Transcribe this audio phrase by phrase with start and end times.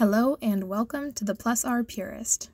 [0.00, 2.48] Hello and welcome to the Plus R Purist.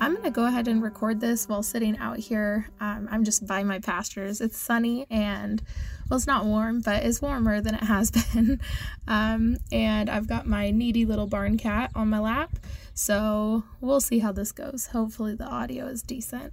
[0.00, 2.68] I'm going to go ahead and record this while sitting out here.
[2.80, 4.40] Um, I'm just by my pastures.
[4.40, 5.62] It's sunny and,
[6.10, 8.60] well, it's not warm, but it's warmer than it has been.
[9.06, 12.58] Um, and I've got my needy little barn cat on my lap.
[12.94, 14.88] So we'll see how this goes.
[14.88, 16.52] Hopefully, the audio is decent.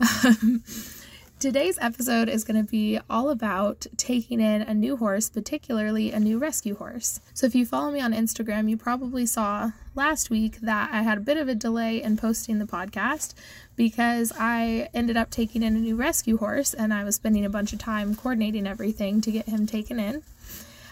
[1.40, 6.20] Today's episode is going to be all about taking in a new horse, particularly a
[6.20, 7.18] new rescue horse.
[7.32, 11.16] So, if you follow me on Instagram, you probably saw last week that I had
[11.16, 13.32] a bit of a delay in posting the podcast
[13.74, 17.50] because I ended up taking in a new rescue horse and I was spending a
[17.50, 20.22] bunch of time coordinating everything to get him taken in.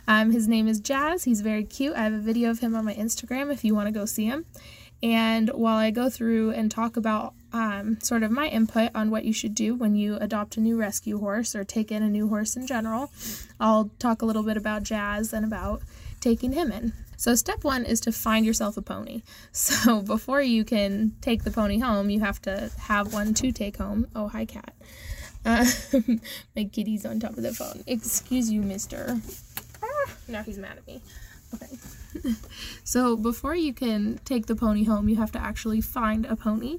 [0.06, 1.24] Um, his name is Jazz.
[1.24, 1.94] He's very cute.
[1.94, 4.24] I have a video of him on my Instagram if you want to go see
[4.24, 4.46] him.
[5.02, 9.24] And while I go through and talk about um, sort of my input on what
[9.24, 12.28] you should do when you adopt a new rescue horse or take in a new
[12.28, 13.10] horse in general,
[13.58, 15.82] I'll talk a little bit about Jazz and about
[16.20, 16.92] taking him in.
[17.16, 19.22] So, step one is to find yourself a pony.
[19.52, 23.76] So, before you can take the pony home, you have to have one to take
[23.76, 24.06] home.
[24.14, 24.72] Oh, hi, cat.
[25.44, 25.66] Uh,
[26.56, 27.82] my kitty's on top of the phone.
[27.86, 29.20] Excuse you, mister.
[29.82, 31.02] Ah, now he's mad at me.
[31.54, 32.34] Okay.
[32.84, 36.78] so, before you can take the pony home, you have to actually find a pony.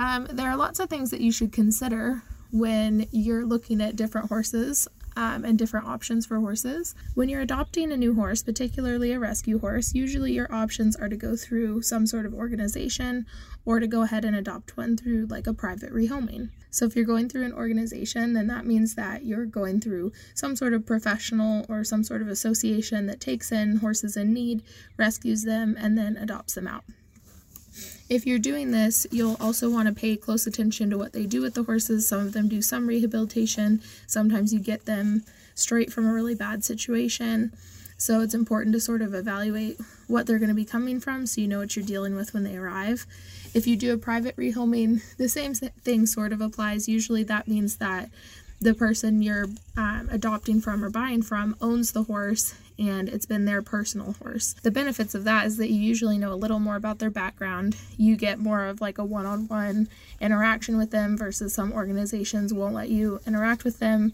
[0.00, 4.30] Um, there are lots of things that you should consider when you're looking at different
[4.30, 6.94] horses um, and different options for horses.
[7.14, 11.16] When you're adopting a new horse, particularly a rescue horse, usually your options are to
[11.16, 13.26] go through some sort of organization
[13.66, 16.48] or to go ahead and adopt one through like a private rehoming.
[16.70, 20.56] So, if you're going through an organization, then that means that you're going through some
[20.56, 24.62] sort of professional or some sort of association that takes in horses in need,
[24.96, 26.84] rescues them, and then adopts them out.
[28.08, 31.40] If you're doing this, you'll also want to pay close attention to what they do
[31.40, 32.08] with the horses.
[32.08, 36.64] Some of them do some rehabilitation, sometimes you get them straight from a really bad
[36.64, 37.52] situation.
[37.96, 41.42] So it's important to sort of evaluate what they're going to be coming from so
[41.42, 43.06] you know what you're dealing with when they arrive.
[43.52, 46.88] If you do a private rehoming, the same thing sort of applies.
[46.88, 48.08] Usually that means that
[48.58, 53.44] the person you're um, adopting from or buying from owns the horse and it's been
[53.44, 54.54] their personal horse.
[54.62, 57.76] The benefits of that is that you usually know a little more about their background.
[57.98, 59.88] You get more of like a one on one
[60.20, 64.12] interaction with them versus some organizations won't let you interact with them.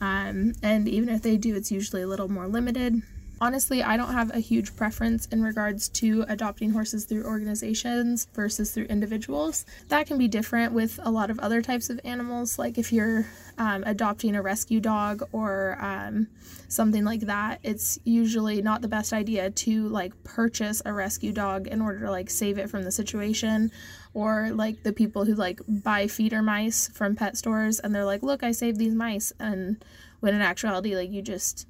[0.00, 3.02] Um, and even if they do, it's usually a little more limited.
[3.40, 8.72] Honestly, I don't have a huge preference in regards to adopting horses through organizations versus
[8.72, 9.64] through individuals.
[9.88, 13.26] That can be different with a lot of other types of animals, like if you're
[13.56, 16.26] um, adopting a rescue dog or um,
[16.66, 21.68] something like that, it's usually not the best idea to like purchase a rescue dog
[21.68, 23.70] in order to like save it from the situation
[24.14, 28.24] or like the people who like buy feeder mice from pet stores and they're like,
[28.24, 29.32] look, I saved these mice.
[29.38, 29.84] And
[30.18, 31.68] when in actuality, like you just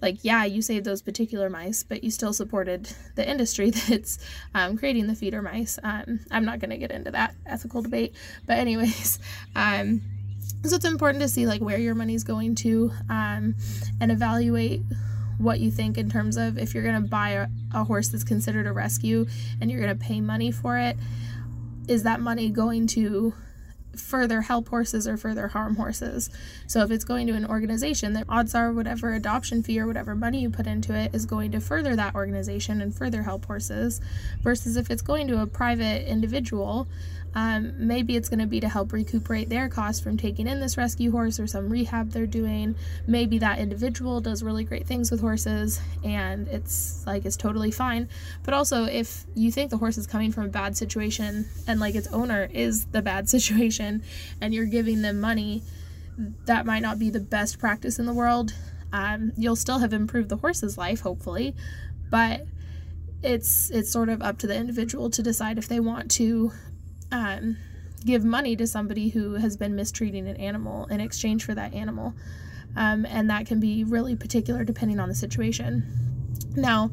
[0.00, 4.18] like yeah you saved those particular mice but you still supported the industry that's
[4.54, 5.78] um, creating the feeder mice.
[5.82, 8.14] Um, i'm not going to get into that ethical debate
[8.46, 9.18] but anyways
[9.56, 10.00] um,
[10.64, 13.54] so it's important to see like where your money's going to um,
[14.00, 14.82] and evaluate
[15.38, 18.24] what you think in terms of if you're going to buy a, a horse that's
[18.24, 19.26] considered a rescue
[19.60, 20.98] and you're going to pay money for it
[21.88, 23.32] is that money going to
[23.96, 26.30] further help horses or further harm horses.
[26.66, 30.14] So if it's going to an organization, the odds are whatever adoption fee or whatever
[30.14, 34.00] money you put into it is going to further that organization and further help horses
[34.42, 36.88] versus if it's going to a private individual
[37.34, 40.76] um, maybe it's going to be to help recuperate their costs from taking in this
[40.76, 42.74] rescue horse or some rehab they're doing.
[43.06, 48.08] Maybe that individual does really great things with horses and it's like it's totally fine.
[48.42, 51.94] But also, if you think the horse is coming from a bad situation and like
[51.94, 54.02] its owner is the bad situation
[54.40, 55.62] and you're giving them money,
[56.46, 58.54] that might not be the best practice in the world.
[58.92, 61.54] Um, you'll still have improved the horse's life, hopefully,
[62.10, 62.44] but
[63.22, 66.52] it's it's sort of up to the individual to decide if they want to
[67.12, 67.56] um,
[68.04, 72.14] give money to somebody who has been mistreating an animal in exchange for that animal.
[72.76, 75.84] Um, and that can be really particular depending on the situation.
[76.56, 76.90] Now,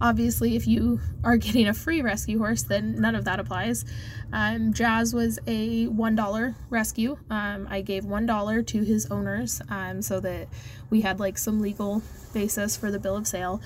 [0.00, 3.84] obviously, if you are getting a free rescue horse, then none of that applies.
[4.32, 7.18] Um, Jazz was a $1 rescue.
[7.30, 10.48] Um, I gave $1 to his owners um, so that
[10.90, 12.02] we had like some legal
[12.32, 13.60] basis for the bill of sale.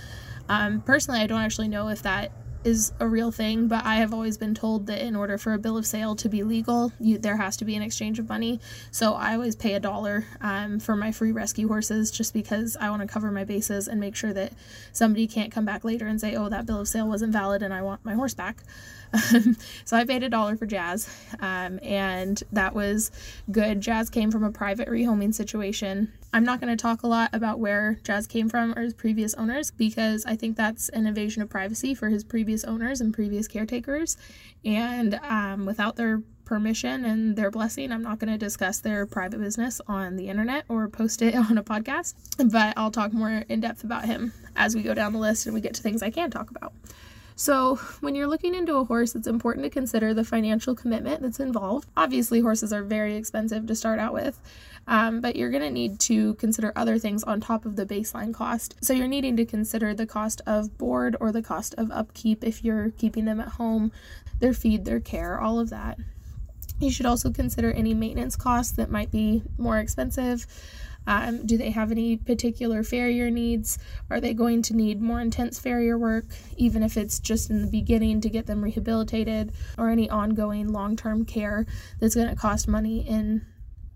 [0.49, 2.33] Um, personally, I don't actually know if that
[2.65, 5.59] is a real thing, but I have always been told that in order for a
[5.59, 8.61] bill of sale to be legal, you, there has to be an exchange of money.
[8.91, 12.91] So I always pay a dollar um, for my free rescue horses just because I
[12.91, 14.53] want to cover my bases and make sure that
[14.93, 17.73] somebody can't come back later and say, oh, that bill of sale wasn't valid and
[17.73, 18.63] I want my horse back.
[19.85, 21.09] so I paid a dollar for Jazz,
[21.41, 23.11] um, and that was
[23.51, 23.81] good.
[23.81, 26.13] Jazz came from a private rehoming situation.
[26.33, 29.35] I'm not going to talk a lot about where Jazz came from or his previous
[29.35, 33.47] owners because I think that's an invasion of privacy for his previous owners and previous
[33.47, 34.17] caretakers.
[34.65, 39.41] And um, without their permission and their blessing, I'm not going to discuss their private
[39.41, 42.15] business on the internet or post it on a podcast,
[42.51, 45.55] but I'll talk more in depth about him as we go down the list and
[45.55, 46.73] we get to things I can talk about.
[47.37, 51.41] So, when you're looking into a horse, it's important to consider the financial commitment that's
[51.41, 51.89] involved.
[51.97, 54.41] Obviously, horses are very expensive to start out with,
[54.87, 58.33] um, but you're going to need to consider other things on top of the baseline
[58.33, 58.77] cost.
[58.83, 62.63] So, you're needing to consider the cost of board or the cost of upkeep if
[62.63, 63.91] you're keeping them at home,
[64.39, 65.99] their feed, their care, all of that.
[66.79, 70.47] You should also consider any maintenance costs that might be more expensive.
[71.07, 73.79] Um, do they have any particular farrier needs?
[74.11, 77.71] Are they going to need more intense farrier work, even if it's just in the
[77.71, 81.67] beginning to get them rehabilitated, or any ongoing long term care
[82.01, 83.45] that's going to cost money in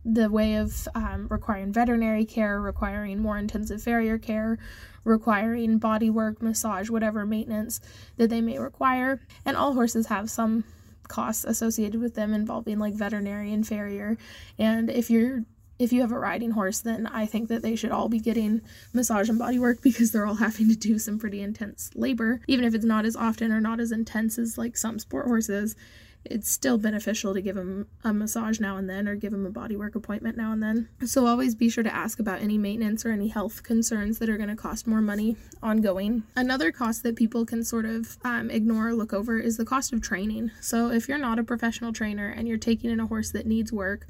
[0.05, 4.59] the way of um, requiring veterinary care, requiring more intensive farrier care,
[5.05, 7.81] requiring body work, massage, whatever maintenance
[8.17, 9.21] that they may require.
[9.45, 10.65] And all horses have some
[11.09, 14.17] costs associated with them involving like veterinary and farrier.
[14.59, 15.45] And if you're
[15.79, 18.63] if you have a riding horse, then I think that they should all be getting
[18.93, 22.41] massage and body work because they're all having to do some pretty intense labor.
[22.47, 25.77] Even if it's not as often or not as intense as like some sport horses,
[26.25, 29.51] it's still beneficial to give them a massage now and then or give them a
[29.51, 30.89] bodywork appointment now and then.
[31.07, 34.37] So always be sure to ask about any maintenance or any health concerns that are
[34.37, 36.25] going to cost more money ongoing.
[36.37, 39.93] Another cost that people can sort of um, ignore or look over is the cost
[39.93, 40.51] of training.
[40.61, 43.73] So if you're not a professional trainer and you're taking in a horse that needs
[43.73, 44.07] work,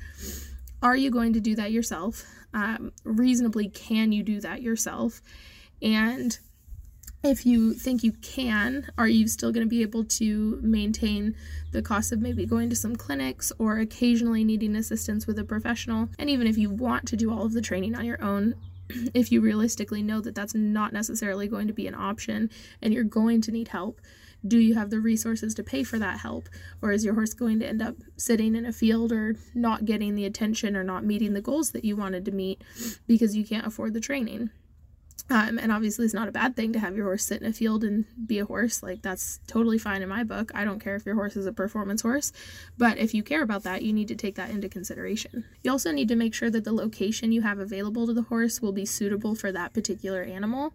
[0.82, 2.24] are you going to do that yourself?
[2.54, 5.20] Um, reasonably, can you do that yourself?
[5.82, 6.38] And
[7.24, 11.34] if you think you can, are you still going to be able to maintain
[11.72, 16.08] the cost of maybe going to some clinics or occasionally needing assistance with a professional?
[16.18, 18.54] And even if you want to do all of the training on your own,
[19.14, 22.50] if you realistically know that that's not necessarily going to be an option
[22.80, 24.00] and you're going to need help,
[24.46, 26.48] do you have the resources to pay for that help?
[26.80, 30.14] Or is your horse going to end up sitting in a field or not getting
[30.14, 32.62] the attention or not meeting the goals that you wanted to meet
[33.06, 34.50] because you can't afford the training?
[35.30, 37.52] Um, and obviously, it's not a bad thing to have your horse sit in a
[37.52, 38.82] field and be a horse.
[38.82, 40.50] Like, that's totally fine in my book.
[40.54, 42.32] I don't care if your horse is a performance horse.
[42.78, 45.44] But if you care about that, you need to take that into consideration.
[45.62, 48.62] You also need to make sure that the location you have available to the horse
[48.62, 50.72] will be suitable for that particular animal.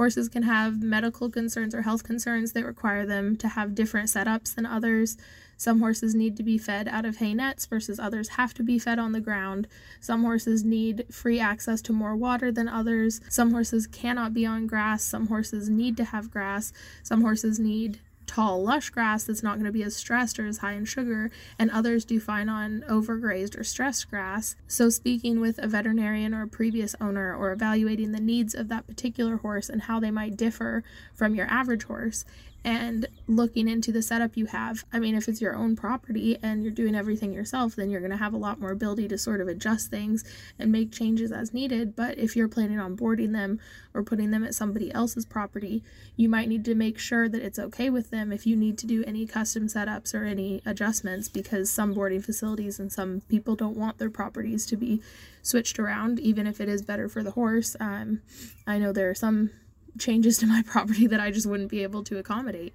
[0.00, 4.54] Horses can have medical concerns or health concerns that require them to have different setups
[4.54, 5.18] than others.
[5.58, 8.78] Some horses need to be fed out of hay nets versus others have to be
[8.78, 9.68] fed on the ground.
[10.00, 13.20] Some horses need free access to more water than others.
[13.28, 15.02] Some horses cannot be on grass.
[15.02, 16.72] Some horses need to have grass.
[17.02, 18.00] Some horses need
[18.30, 21.32] tall, lush grass that's not going to be as stressed or as high in sugar,
[21.58, 24.54] and others do fine on overgrazed or stressed grass.
[24.68, 28.86] So, speaking with a veterinarian or a previous owner or evaluating the needs of that
[28.86, 32.24] particular horse and how they might differ from your average horse
[32.64, 34.84] and looking into the setup you have.
[34.92, 38.10] I mean, if it's your own property and you're doing everything yourself, then you're going
[38.10, 40.24] to have a lot more ability to sort of adjust things
[40.58, 41.96] and make changes as needed.
[41.96, 43.60] But if you're planning on boarding them
[43.94, 45.82] or putting them at somebody else's property,
[46.16, 48.86] you might need to make sure that it's okay with them if you need to
[48.86, 53.76] do any custom setups or any adjustments because some boarding facilities and some people don't
[53.76, 55.00] want their properties to be
[55.42, 57.74] switched around, even if it is better for the horse.
[57.80, 58.20] Um,
[58.66, 59.50] I know there are some
[59.98, 62.74] changes to my property that I just wouldn't be able to accommodate.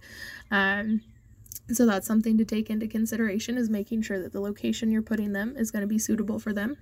[0.51, 1.01] Um,
[1.71, 5.33] so that's something to take into consideration is making sure that the location you're putting
[5.33, 6.77] them is going to be suitable for them.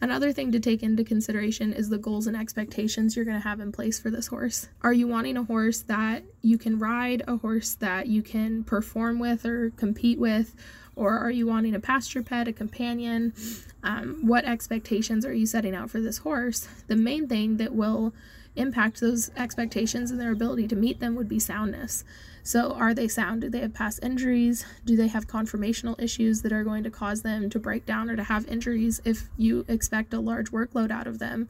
[0.00, 3.60] Another thing to take into consideration is the goals and expectations you're going to have
[3.60, 4.68] in place for this horse.
[4.82, 9.18] Are you wanting a horse that you can ride, a horse that you can perform
[9.18, 10.54] with or compete with?
[10.96, 13.34] Or are you wanting a pasture pet, a companion?
[13.82, 16.68] Um, what expectations are you setting out for this horse?
[16.86, 18.12] The main thing that will
[18.56, 22.04] impact those expectations and their ability to meet them would be soundness.
[22.42, 23.40] So, are they sound?
[23.40, 24.66] Do they have past injuries?
[24.84, 28.16] Do they have conformational issues that are going to cause them to break down or
[28.16, 31.48] to have injuries if you expect a large workload out of them?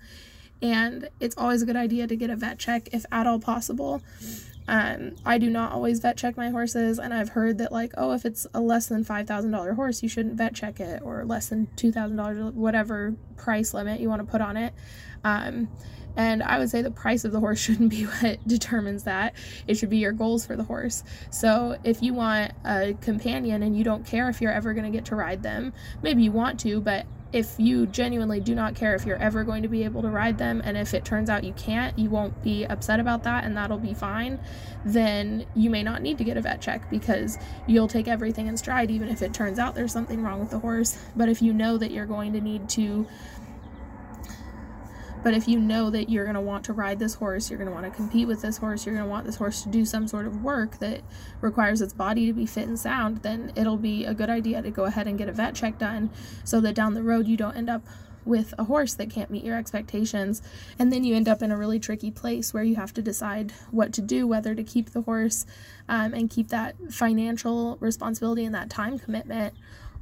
[0.62, 4.02] And it's always a good idea to get a vet check if at all possible.
[4.66, 8.12] Um, I do not always vet check my horses, and I've heard that, like, oh,
[8.12, 11.66] if it's a less than $5,000 horse, you shouldn't vet check it, or less than
[11.76, 14.72] $2,000, whatever price limit you want to put on it.
[15.22, 15.68] Um,
[16.16, 19.34] and I would say the price of the horse shouldn't be what determines that.
[19.66, 21.02] It should be your goals for the horse.
[21.30, 24.96] So if you want a companion and you don't care if you're ever going to
[24.96, 28.94] get to ride them, maybe you want to, but if you genuinely do not care
[28.94, 31.42] if you're ever going to be able to ride them, and if it turns out
[31.42, 34.38] you can't, you won't be upset about that and that'll be fine,
[34.84, 38.56] then you may not need to get a vet check because you'll take everything in
[38.56, 40.96] stride, even if it turns out there's something wrong with the horse.
[41.16, 43.04] But if you know that you're going to need to
[45.24, 47.68] but if you know that you're going to want to ride this horse, you're going
[47.68, 49.86] to want to compete with this horse, you're going to want this horse to do
[49.86, 51.00] some sort of work that
[51.40, 54.70] requires its body to be fit and sound, then it'll be a good idea to
[54.70, 56.10] go ahead and get a vet check done
[56.44, 57.82] so that down the road you don't end up
[58.26, 60.42] with a horse that can't meet your expectations.
[60.78, 63.52] And then you end up in a really tricky place where you have to decide
[63.70, 65.46] what to do, whether to keep the horse
[65.88, 69.54] um, and keep that financial responsibility and that time commitment,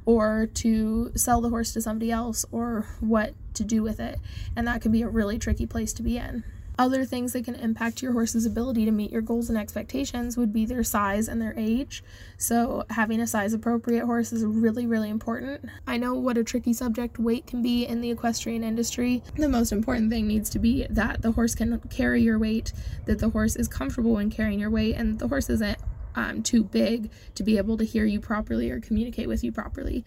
[0.05, 4.19] or to sell the horse to somebody else or what to do with it.
[4.55, 6.43] And that can be a really tricky place to be in.
[6.77, 10.51] Other things that can impact your horse's ability to meet your goals and expectations would
[10.51, 12.03] be their size and their age.
[12.37, 15.69] So, having a size appropriate horse is really, really important.
[15.85, 19.21] I know what a tricky subject weight can be in the equestrian industry.
[19.35, 22.73] The most important thing needs to be that the horse can carry your weight,
[23.05, 25.77] that the horse is comfortable in carrying your weight, and the horse isn't
[26.15, 30.05] um, too big to be able to hear you properly or communicate with you properly.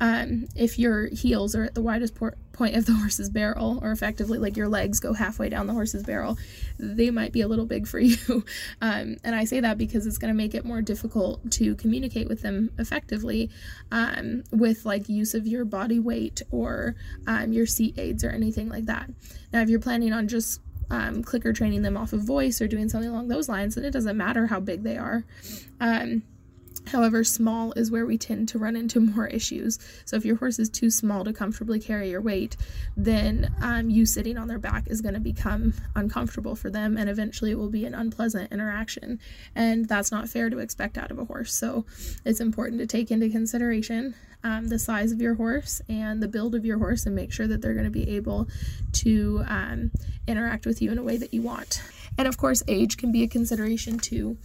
[0.00, 3.92] Um, if your heels are at the widest por- point of the horse's barrel, or
[3.92, 6.36] effectively like your legs go halfway down the horse's barrel,
[6.78, 8.44] they might be a little big for you.
[8.80, 12.28] Um, and I say that because it's going to make it more difficult to communicate
[12.28, 13.50] with them effectively
[13.90, 16.96] um, with like use of your body weight or
[17.26, 19.10] um, your seat aids or anything like that.
[19.52, 22.88] Now, if you're planning on just um, clicker training them off of voice or doing
[22.88, 25.24] something along those lines, then it doesn't matter how big they are.
[25.80, 26.22] Um,
[26.88, 29.78] However, small is where we tend to run into more issues.
[30.04, 32.56] So, if your horse is too small to comfortably carry your weight,
[32.96, 37.08] then um, you sitting on their back is going to become uncomfortable for them, and
[37.08, 39.20] eventually it will be an unpleasant interaction.
[39.54, 41.54] And that's not fair to expect out of a horse.
[41.54, 41.84] So,
[42.24, 44.14] it's important to take into consideration
[44.44, 47.46] um, the size of your horse and the build of your horse and make sure
[47.46, 48.48] that they're going to be able
[48.92, 49.90] to um,
[50.26, 51.82] interact with you in a way that you want.
[52.16, 54.38] And of course, age can be a consideration too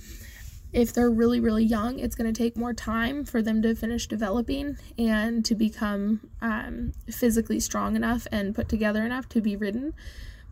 [0.73, 4.07] if they're really, really young, it's going to take more time for them to finish
[4.07, 9.93] developing and to become um, physically strong enough and put together enough to be ridden.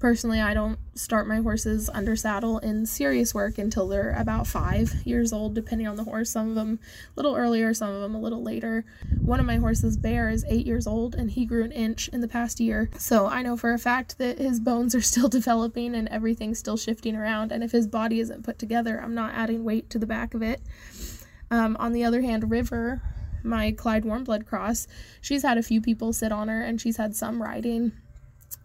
[0.02, 4.96] Personally, I don't start my horses under saddle in serious work until they're about five
[5.06, 6.32] years old, depending on the horse.
[6.32, 6.80] Some of them
[7.16, 8.84] a little earlier, some of them a little later.
[9.22, 12.22] One of my horses, Bear, is eight years old and he grew an inch in
[12.22, 12.90] the past year.
[12.98, 16.78] So I know for a fact that his bones are still developing and everything's still
[16.78, 17.52] shifting around.
[17.52, 20.42] And if his body isn't put together, I'm not adding weight to the back of
[20.42, 20.62] it.
[21.52, 23.04] Um, on the other hand, River,
[23.44, 24.88] my Clyde Warmblood cross,
[25.22, 27.92] she's had a few people sit on her and she's had some riding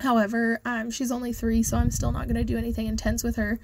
[0.01, 3.37] However, um, she's only three, so I'm still not going to do anything intense with
[3.37, 3.59] her.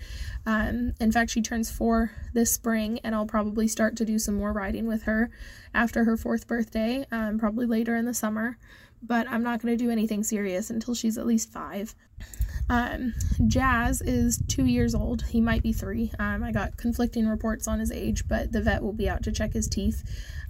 [0.47, 4.37] Um, in fact, she turns four this spring, and I'll probably start to do some
[4.37, 5.31] more riding with her
[5.75, 8.57] after her fourth birthday, um, probably later in the summer.
[9.03, 11.95] But I'm not going to do anything serious until she's at least five.
[12.69, 13.15] Um,
[13.47, 15.23] Jazz is two years old.
[15.27, 16.13] He might be three.
[16.19, 19.33] Um, I got conflicting reports on his age, but the vet will be out to
[19.33, 20.03] check his teeth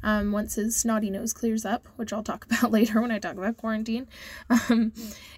[0.02, 3.36] um, once his snotty nose clears up, which I'll talk about later when I talk
[3.36, 4.08] about quarantine.
[4.50, 4.92] Um,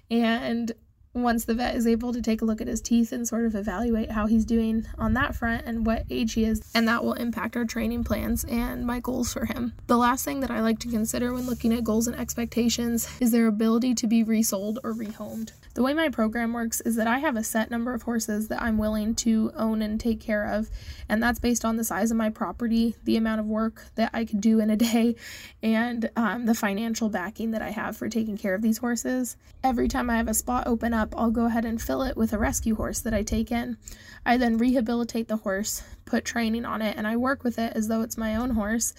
[0.09, 0.73] and
[1.15, 3.55] once the vet is able to take a look at his teeth and sort of
[3.55, 7.13] evaluate how he's doing on that front and what age he is, and that will
[7.13, 9.73] impact our training plans and my goals for him.
[9.87, 13.31] The last thing that I like to consider when looking at goals and expectations is
[13.31, 15.53] their ability to be resold or rehomed.
[15.73, 18.61] The way my program works is that I have a set number of horses that
[18.61, 20.69] I'm willing to own and take care of,
[21.09, 24.25] and that's based on the size of my property, the amount of work that I
[24.25, 25.15] could do in a day,
[25.61, 29.37] and um, the financial backing that I have for taking care of these horses.
[29.63, 32.33] Every time I have a spot open up, I'll go ahead and fill it with
[32.33, 33.77] a rescue horse that I take in.
[34.25, 37.87] I then rehabilitate the horse, put training on it, and I work with it as
[37.87, 38.93] though it's my own horse.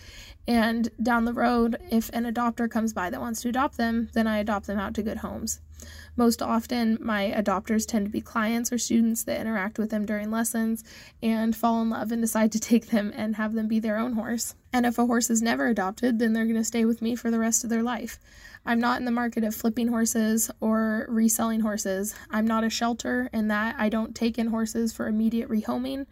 [0.47, 4.27] And down the road, if an adopter comes by that wants to adopt them, then
[4.27, 5.61] I adopt them out to good homes.
[6.17, 10.31] Most often, my adopters tend to be clients or students that interact with them during
[10.31, 10.83] lessons
[11.23, 14.15] and fall in love and decide to take them and have them be their own
[14.15, 14.55] horse.
[14.73, 17.31] And if a horse is never adopted, then they're going to stay with me for
[17.31, 18.19] the rest of their life.
[18.69, 22.17] I'm not in the market of flipping horses or reselling horses.
[22.31, 26.07] I'm not a shelter in that I don't take in horses for immediate rehoming.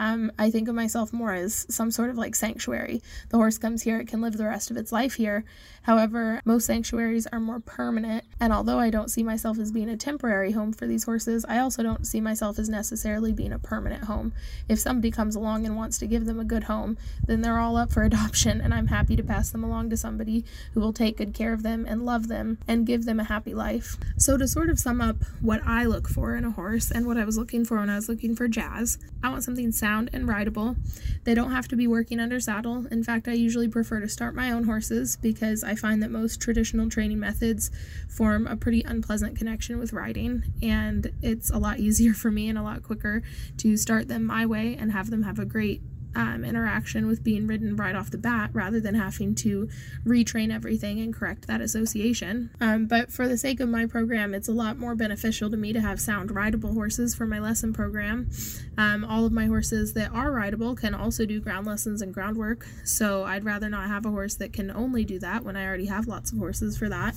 [0.00, 3.02] Um, I think of myself more as some sort of like sanctuary.
[3.28, 5.44] The horse comes here, it can live the rest of its life here.
[5.82, 9.98] However, most sanctuaries are more permanent, and although I don't see myself as being a
[9.98, 14.04] temporary home for these horses, I also don't see myself as necessarily being a permanent
[14.04, 14.32] home.
[14.68, 17.76] If somebody comes along and wants to give them a good home, then they're all
[17.76, 21.18] up for adoption, and I'm happy to pass them along to somebody who will take
[21.18, 23.96] good care of them and love them and give them a happy life.
[24.16, 27.16] So, to sort of sum up what I look for in a horse and what
[27.16, 30.26] I was looking for when I was looking for Jazz, I want something sound and
[30.28, 30.76] rideable.
[31.24, 32.86] They don't have to be working under saddle.
[32.90, 36.40] In fact, I usually prefer to start my own horses because I find that most
[36.40, 37.70] traditional training methods
[38.08, 42.58] form a pretty unpleasant connection with riding, and it's a lot easier for me and
[42.58, 43.22] a lot quicker
[43.58, 45.82] to start them my way and have them have a great
[46.14, 49.68] um, interaction with being ridden right off the bat rather than having to
[50.04, 52.50] retrain everything and correct that association.
[52.60, 55.72] Um, but for the sake of my program, it's a lot more beneficial to me
[55.72, 58.30] to have sound rideable horses for my lesson program.
[58.76, 62.66] Um, all of my horses that are rideable can also do ground lessons and groundwork,
[62.84, 65.86] so I'd rather not have a horse that can only do that when I already
[65.86, 67.14] have lots of horses for that.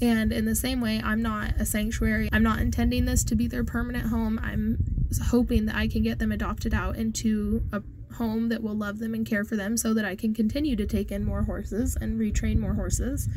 [0.00, 2.28] And in the same way, I'm not a sanctuary.
[2.32, 4.40] I'm not intending this to be their permanent home.
[4.42, 4.78] I'm
[5.18, 7.82] hoping that I can get them adopted out into a
[8.14, 10.86] home that will love them and care for them so that I can continue to
[10.86, 13.28] take in more horses and retrain more horses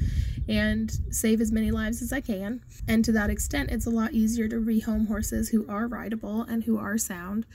[0.48, 2.62] and save as many lives as I can.
[2.88, 6.64] And to that extent, it's a lot easier to rehome horses who are rideable and
[6.64, 7.46] who are sound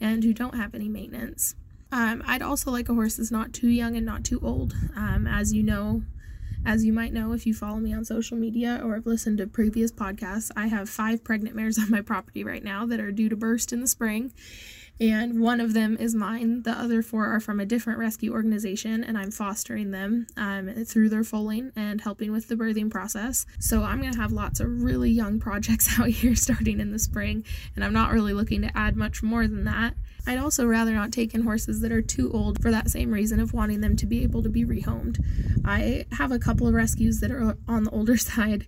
[0.00, 1.54] and who don't have any maintenance.
[1.90, 4.74] Um, I'd also like a horse that's not too young and not too old.
[4.94, 6.02] Um, as you know,
[6.64, 9.46] as you might know if you follow me on social media or have listened to
[9.46, 13.28] previous podcasts, I have five pregnant mares on my property right now that are due
[13.28, 14.32] to burst in the spring.
[15.00, 16.62] And one of them is mine.
[16.62, 21.08] The other four are from a different rescue organization, and I'm fostering them um, through
[21.08, 23.46] their foaling and helping with the birthing process.
[23.60, 26.98] So I'm going to have lots of really young projects out here starting in the
[26.98, 27.44] spring,
[27.76, 29.94] and I'm not really looking to add much more than that.
[30.26, 33.40] I'd also rather not take in horses that are too old for that same reason
[33.40, 35.24] of wanting them to be able to be rehomed.
[35.64, 38.66] I have a couple of rescues that are on the older side,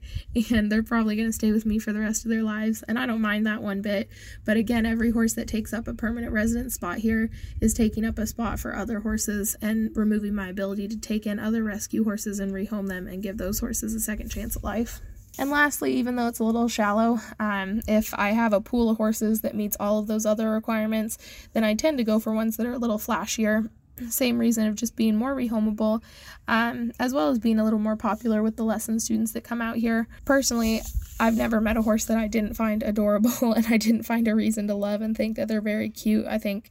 [0.50, 2.98] and they're probably going to stay with me for the rest of their lives, and
[2.98, 4.08] I don't mind that one bit.
[4.46, 8.18] But again, every horse that takes up a permanent resident spot here is taking up
[8.18, 12.38] a spot for other horses and removing my ability to take in other rescue horses
[12.38, 15.00] and rehome them and give those horses a second chance at life.
[15.38, 18.96] And lastly, even though it's a little shallow, um, if I have a pool of
[18.96, 21.18] horses that meets all of those other requirements,
[21.52, 23.70] then I tend to go for ones that are a little flashier.
[24.08, 26.02] Same reason of just being more rehomable,
[26.48, 29.60] um, as well as being a little more popular with the lesson students that come
[29.60, 30.08] out here.
[30.24, 30.80] Personally,
[31.18, 34.34] I've never met a horse that I didn't find adorable and I didn't find a
[34.34, 36.26] reason to love and think that they're very cute.
[36.26, 36.70] I think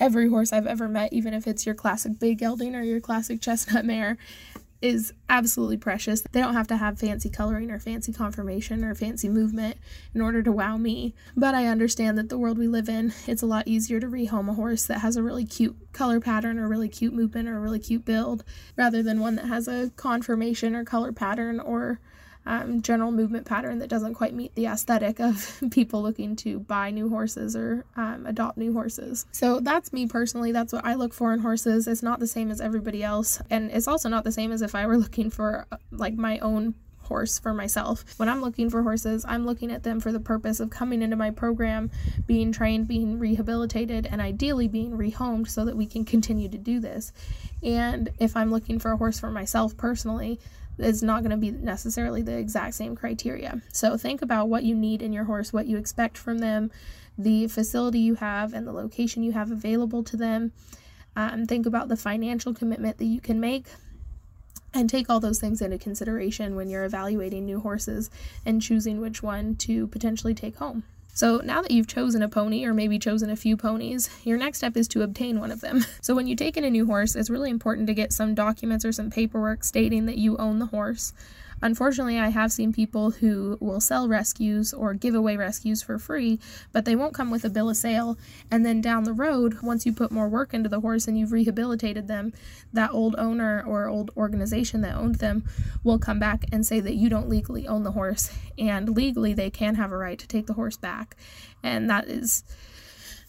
[0.00, 3.40] every horse I've ever met, even if it's your classic bay gelding or your classic
[3.40, 4.18] chestnut mare,
[4.82, 6.22] is absolutely precious.
[6.32, 9.76] They don't have to have fancy coloring or fancy conformation or fancy movement
[10.14, 11.14] in order to wow me.
[11.36, 14.50] But I understand that the world we live in, it's a lot easier to rehome
[14.50, 17.60] a horse that has a really cute color pattern or really cute movement or a
[17.60, 18.44] really cute build
[18.76, 22.00] rather than one that has a conformation or color pattern or
[22.46, 26.90] um, general movement pattern that doesn't quite meet the aesthetic of people looking to buy
[26.90, 29.26] new horses or um, adopt new horses.
[29.32, 30.52] So that's me personally.
[30.52, 31.86] That's what I look for in horses.
[31.86, 34.74] It's not the same as everybody else, and it's also not the same as if
[34.74, 36.74] I were looking for uh, like my own
[37.06, 38.04] horse for myself.
[38.18, 41.16] When I'm looking for horses, I'm looking at them for the purpose of coming into
[41.16, 41.90] my program,
[42.26, 46.80] being trained, being rehabilitated, and ideally being rehomed so that we can continue to do
[46.80, 47.12] this.
[47.62, 50.40] And if I'm looking for a horse for myself personally,
[50.78, 53.62] is not going to be necessarily the exact same criteria.
[53.72, 56.70] So think about what you need in your horse, what you expect from them,
[57.16, 60.52] the facility you have, and the location you have available to them.
[61.14, 63.66] Um, think about the financial commitment that you can make.
[64.74, 68.10] And take all those things into consideration when you're evaluating new horses
[68.44, 70.84] and choosing which one to potentially take home.
[71.16, 74.58] So now that you've chosen a pony or maybe chosen a few ponies, your next
[74.58, 75.84] step is to obtain one of them.
[76.02, 78.84] So when you take in a new horse, it's really important to get some documents
[78.84, 81.14] or some paperwork stating that you own the horse.
[81.62, 86.38] Unfortunately, I have seen people who will sell rescues or give away rescues for free,
[86.72, 88.18] but they won't come with a bill of sale.
[88.50, 91.32] And then down the road, once you put more work into the horse and you've
[91.32, 92.32] rehabilitated them,
[92.72, 95.44] that old owner or old organization that owned them
[95.82, 98.30] will come back and say that you don't legally own the horse.
[98.58, 101.16] And legally, they can have a right to take the horse back.
[101.62, 102.44] And that is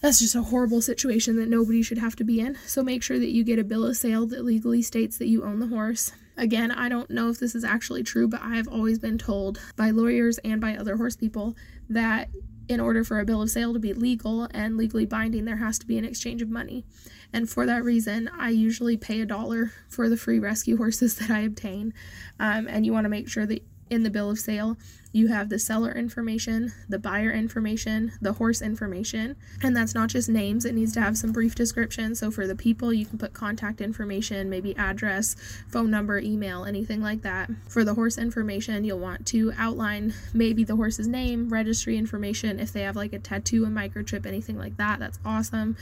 [0.02, 2.56] that's just a horrible situation that nobody should have to be in.
[2.68, 5.44] So make sure that you get a bill of sale that legally states that you
[5.44, 6.12] own the horse.
[6.38, 9.60] Again, I don't know if this is actually true, but I have always been told
[9.76, 11.56] by lawyers and by other horse people
[11.90, 12.30] that
[12.70, 15.80] in order for a bill of sale to be legal and legally binding, there has
[15.80, 16.86] to be an exchange of money.
[17.32, 21.30] And for that reason, I usually pay a dollar for the free rescue horses that
[21.30, 21.94] I obtain.
[22.40, 24.78] Um, and you want to make sure that in the bill of sale,
[25.18, 30.30] you have the seller information, the buyer information, the horse information, and that's not just
[30.30, 32.14] names, it needs to have some brief description.
[32.14, 35.36] So for the people, you can put contact information, maybe address,
[35.68, 37.50] phone number, email, anything like that.
[37.68, 42.72] For the horse information, you'll want to outline maybe the horse's name, registry information, if
[42.72, 45.76] they have like a tattoo, a microchip, anything like that, that's awesome.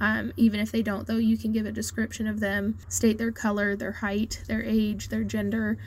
[0.00, 3.32] Um, even if they don't, though, you can give a description of them, state their
[3.32, 5.78] color, their height, their age, their gender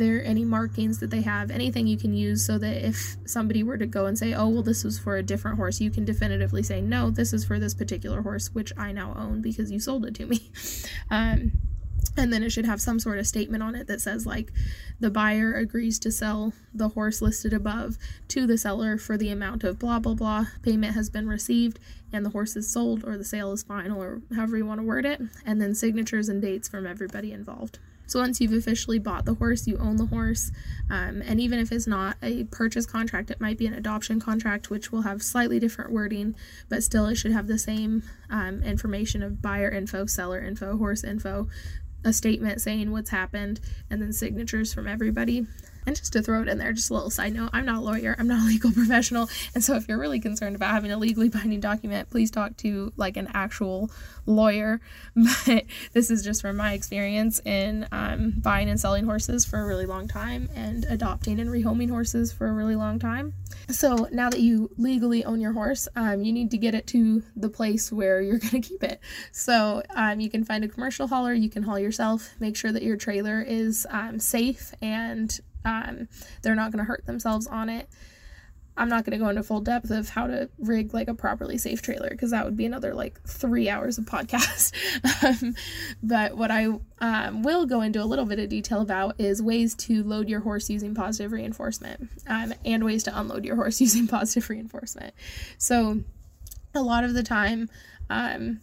[0.00, 3.76] there any markings that they have, anything you can use so that if somebody were
[3.76, 6.62] to go and say, oh, well, this was for a different horse, you can definitively
[6.62, 10.06] say, no, this is for this particular horse, which I now own because you sold
[10.06, 10.50] it to me.
[11.12, 11.52] Um,
[12.16, 14.52] and then it should have some sort of statement on it that says, like,
[15.00, 19.64] the buyer agrees to sell the horse listed above to the seller for the amount
[19.64, 20.46] of blah, blah, blah.
[20.62, 21.78] Payment has been received
[22.12, 24.86] and the horse is sold or the sale is final or however you want to
[24.86, 25.20] word it.
[25.44, 27.78] And then signatures and dates from everybody involved.
[28.10, 30.50] So once you've officially bought the horse, you own the horse.
[30.90, 34.68] Um, and even if it's not a purchase contract, it might be an adoption contract,
[34.68, 36.34] which will have slightly different wording,
[36.68, 41.04] but still it should have the same um, information of buyer info, seller info, horse
[41.04, 41.46] info,
[42.04, 45.46] a statement saying what's happened, and then signatures from everybody.
[45.86, 47.80] And just to throw it in there, just a little side note, I'm not a
[47.80, 49.28] lawyer, I'm not a legal professional.
[49.54, 52.92] And so if you're really concerned about having a legally binding document, please talk to
[52.96, 53.90] like an actual
[54.26, 54.80] lawyer.
[55.46, 59.66] But this is just from my experience in um, buying and selling horses for a
[59.66, 63.34] really long time and adopting and rehoming horses for a really long time.
[63.68, 67.22] So now that you legally own your horse, um, you need to get it to
[67.36, 69.00] the place where you're going to keep it.
[69.32, 72.82] So um, you can find a commercial hauler, you can haul yourself, make sure that
[72.82, 76.08] your trailer is um, safe and um,
[76.42, 77.88] they're not going to hurt themselves on it.
[78.76, 81.58] I'm not going to go into full depth of how to rig like a properly
[81.58, 84.72] safe trailer because that would be another like three hours of podcast.
[85.44, 85.54] um,
[86.02, 86.68] but what I
[87.00, 90.40] um, will go into a little bit of detail about is ways to load your
[90.40, 95.14] horse using positive reinforcement um, and ways to unload your horse using positive reinforcement.
[95.58, 96.00] So,
[96.72, 97.68] a lot of the time,
[98.08, 98.60] um,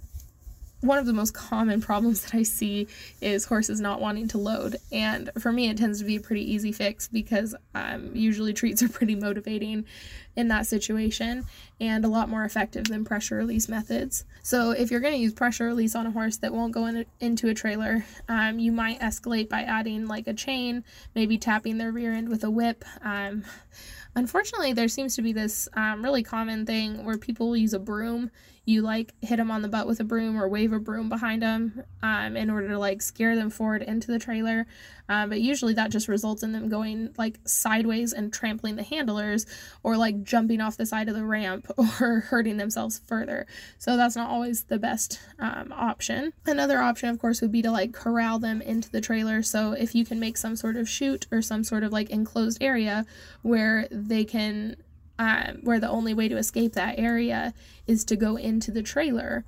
[0.81, 2.87] one of the most common problems that I see
[3.21, 4.77] is horses not wanting to load.
[4.91, 8.83] And for me, it tends to be a pretty easy fix because um, usually treats
[8.83, 9.85] are pretty motivating
[10.37, 11.45] in that situation
[11.81, 14.23] and a lot more effective than pressure release methods.
[14.43, 16.97] So, if you're going to use pressure release on a horse that won't go in
[16.97, 21.79] a, into a trailer, um, you might escalate by adding like a chain, maybe tapping
[21.79, 22.85] their rear end with a whip.
[23.01, 23.43] Um,
[24.15, 28.31] unfortunately, there seems to be this um, really common thing where people use a broom
[28.67, 31.41] you like hit them on the butt with a broom or wave a broom behind
[31.41, 34.67] them um, in order to like scare them forward into the trailer.
[35.09, 39.45] Um, but usually that just results in them going like sideways and trampling the handlers
[39.83, 43.45] or like jumping off the side of the ramp or hurting themselves further.
[43.77, 46.33] So that's not always the best um, option.
[46.45, 49.41] Another option, of course, would be to like corral them into the trailer.
[49.43, 52.61] So if you can make some sort of chute or some sort of like enclosed
[52.61, 53.05] area
[53.41, 54.77] where they can
[55.19, 57.53] um, where the only way to escape that area
[57.87, 59.45] is to go into the trailer,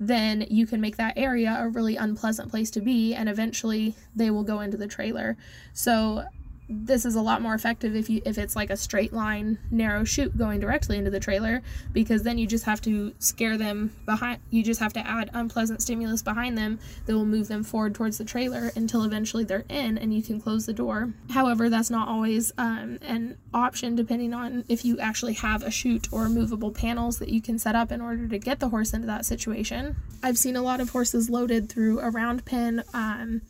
[0.00, 4.30] then you can make that area a really unpleasant place to be, and eventually they
[4.30, 5.36] will go into the trailer.
[5.74, 6.24] So
[6.70, 10.04] this is a lot more effective if you if it's like a straight line narrow
[10.04, 14.40] chute going directly into the trailer because then you just have to scare them behind
[14.50, 18.18] you just have to add unpleasant stimulus behind them that will move them forward towards
[18.18, 21.12] the trailer until eventually they're in and you can close the door.
[21.30, 26.08] However that's not always um, an option depending on if you actually have a chute
[26.12, 29.06] or movable panels that you can set up in order to get the horse into
[29.08, 29.96] that situation.
[30.22, 33.42] I've seen a lot of horses loaded through a round pen um,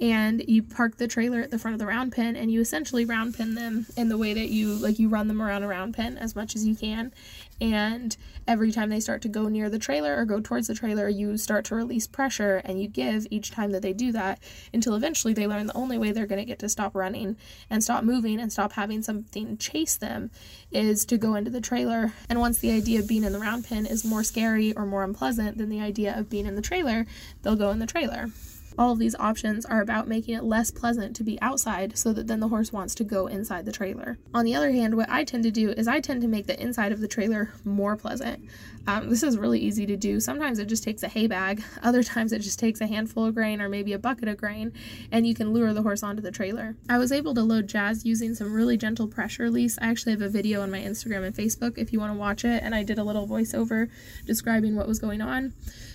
[0.00, 3.04] and you park the trailer at the front of the round pen and you essentially
[3.04, 5.94] round pen them in the way that you like you run them around a round
[5.94, 7.12] pen as much as you can.
[7.60, 8.16] And
[8.48, 11.36] every time they start to go near the trailer or go towards the trailer you
[11.36, 14.40] start to release pressure and you give each time that they do that
[14.74, 17.36] until eventually they learn the only way they're going to get to stop running
[17.70, 20.30] and stop moving and stop having something chase them
[20.72, 22.12] is to go into the trailer.
[22.28, 25.04] And once the idea of being in the round pen is more scary or more
[25.04, 27.06] unpleasant than the idea of being in the trailer
[27.42, 28.30] they'll go in the trailer
[28.78, 32.26] all of these options are about making it less pleasant to be outside so that
[32.26, 34.18] then the horse wants to go inside the trailer.
[34.34, 36.60] On the other hand, what I tend to do is I tend to make the
[36.60, 38.48] inside of the trailer more pleasant.
[38.86, 40.18] Um, this is really easy to do.
[40.18, 43.34] Sometimes it just takes a hay bag, other times it just takes a handful of
[43.34, 44.72] grain or maybe a bucket of grain,
[45.10, 46.76] and you can lure the horse onto the trailer.
[46.88, 49.78] I was able to load Jazz using some really gentle pressure release.
[49.80, 52.44] I actually have a video on my Instagram and Facebook if you want to watch
[52.44, 53.88] it, and I did a little voiceover
[54.26, 55.52] describing what was going on.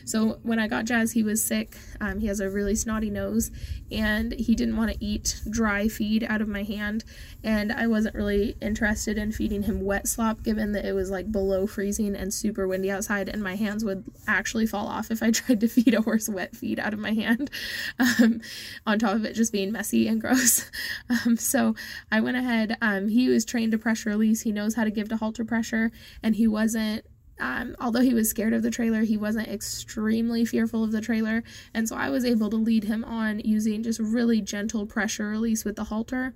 [0.08, 1.78] So when I got Jazz, he was sick.
[2.00, 3.52] Um, he has a really snotty nose
[3.92, 7.04] and he didn't want to eat dry feed out of my hand
[7.44, 11.32] and I wasn't really interested in feeding him wet slop given that it was like
[11.32, 15.32] below freezing and super windy outside and my hands would actually fall off if I
[15.32, 17.50] tried to feed a horse wet feed out of my hand
[18.00, 18.42] um,
[18.86, 20.70] on top of it just being messy and gross
[21.10, 21.76] um, so
[22.12, 25.10] I went ahead um, he was trained to pressure release he knows how to give
[25.10, 25.92] to halter pressure
[26.24, 27.06] and he wasn't
[27.40, 31.44] um, although he was scared of the trailer, he wasn't extremely fearful of the trailer.
[31.74, 35.64] And so I was able to lead him on using just really gentle pressure release
[35.64, 36.34] with the halter.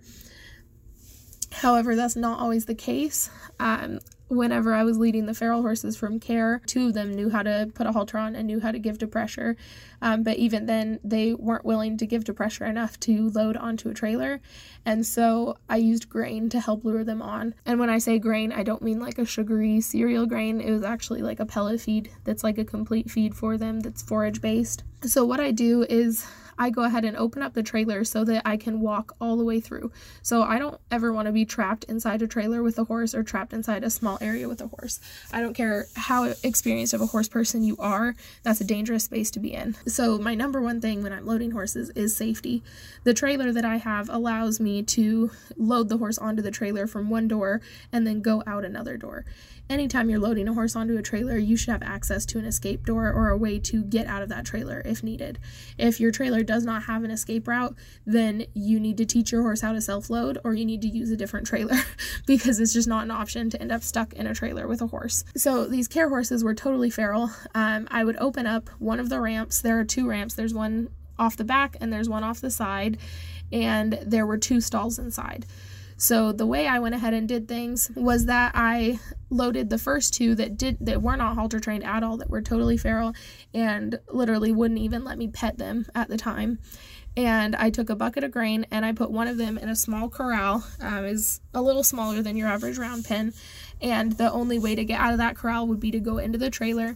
[1.52, 3.30] However, that's not always the case.
[3.60, 4.00] Um,
[4.32, 7.70] whenever I was leading the feral horses from care, two of them knew how to
[7.74, 9.58] put a halter on and knew how to give to pressure.
[10.02, 13.90] Um, but even then, they weren't willing to give to pressure enough to load onto
[13.90, 14.40] a trailer.
[14.86, 17.54] And so I used grain to help lure them on.
[17.66, 20.62] And when I say grain, I don't mean like a sugary cereal grain.
[20.62, 24.02] It was actually like a pellet feed that's like a complete feed for them that's
[24.02, 24.84] forage based.
[25.04, 26.26] So what I do is
[26.62, 29.44] I go ahead and open up the trailer so that I can walk all the
[29.44, 29.92] way through.
[30.22, 33.24] So I don't ever want to be trapped inside a trailer with a horse or
[33.24, 35.00] trapped inside a small area with a horse.
[35.34, 39.32] I don't care how experienced of a horse person you are, that's a dangerous space
[39.32, 39.76] to be in.
[39.88, 42.62] So my number one thing when I'm loading horses is safety.
[43.06, 47.10] The trailer that I have allows me to load the horse onto the trailer from
[47.10, 47.60] one door
[47.92, 49.26] and then go out another door
[49.72, 52.86] anytime you're loading a horse onto a trailer, you should have access to an escape
[52.86, 55.40] door or a way to get out of that trailer if needed.
[55.78, 59.42] If your trailer does not have an escape route, then you need to teach your
[59.42, 61.78] horse how to self load or you need to use a different trailer
[62.28, 64.88] because it's just not an option to end up stuck in a trailer with a
[64.88, 65.24] horse.
[65.36, 67.32] So these care horses were totally feral.
[67.56, 69.62] Um, I would open up one of the ramps.
[69.62, 72.98] There are two ramps, there's one off the back and there's one off the side,
[73.52, 75.46] and there were two stalls inside.
[76.02, 80.16] So the way I went ahead and did things was that I loaded the first
[80.16, 83.14] two that did that were not halter trained at all, that were totally feral
[83.54, 86.58] and literally wouldn't even let me pet them at the time.
[87.16, 89.76] And I took a bucket of grain and I put one of them in a
[89.76, 93.32] small corral, um, is a little smaller than your average round pen.
[93.82, 96.38] And the only way to get out of that corral would be to go into
[96.38, 96.96] the trailer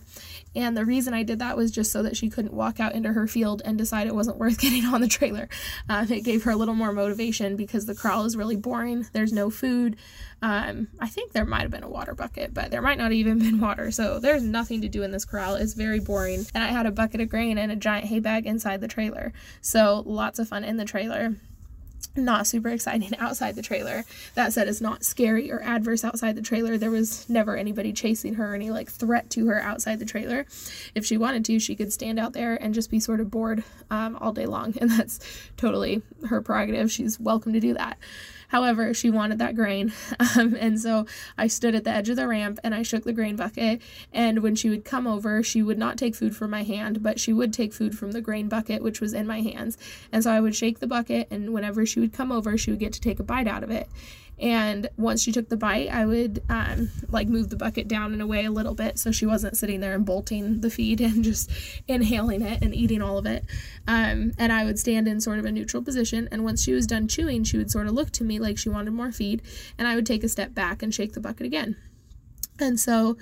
[0.56, 3.12] and the reason I did that was just so that she couldn't walk out into
[3.12, 5.50] her field and decide it wasn't worth getting on the trailer.
[5.90, 9.06] Um, it gave her a little more motivation because the corral is really boring.
[9.12, 9.98] There's no food.
[10.42, 13.40] Um, I think there might have been a water bucket, but there might not even
[13.40, 13.92] been water.
[13.92, 15.56] So there's nothing to do in this corral.
[15.56, 16.46] It's very boring.
[16.54, 19.34] And I had a bucket of grain and a giant hay bag inside the trailer.
[19.62, 21.36] So lots of fun in the trailer
[22.16, 24.06] not super exciting outside the trailer.
[24.36, 26.78] That said, it's not scary or adverse outside the trailer.
[26.78, 30.46] There was never anybody chasing her or any like threat to her outside the trailer.
[30.94, 33.64] If she wanted to, she could stand out there and just be sort of bored
[33.90, 35.20] um, all day long, and that's
[35.58, 36.92] totally her prerogative.
[36.92, 37.98] She's welcome to do that.
[38.56, 39.92] However, she wanted that grain.
[40.38, 41.06] Um, and so
[41.38, 43.82] I stood at the edge of the ramp and I shook the grain bucket.
[44.12, 47.20] And when she would come over, she would not take food from my hand, but
[47.20, 49.78] she would take food from the grain bucket, which was in my hands.
[50.12, 52.80] And so I would shake the bucket, and whenever she would come over, she would
[52.80, 53.88] get to take a bite out of it.
[54.40, 58.22] And once she took the bite, I would um, like move the bucket down and
[58.22, 61.50] away a little bit so she wasn't sitting there and bolting the feed and just
[61.88, 63.46] inhaling it and eating all of it.
[63.88, 66.28] Um, and I would stand in sort of a neutral position.
[66.32, 68.70] And once she was done chewing, she would sort of look to me like she
[68.70, 69.42] wanted more feed.
[69.78, 71.78] And I would take a step back and shake the bucket again.
[72.60, 73.18] And so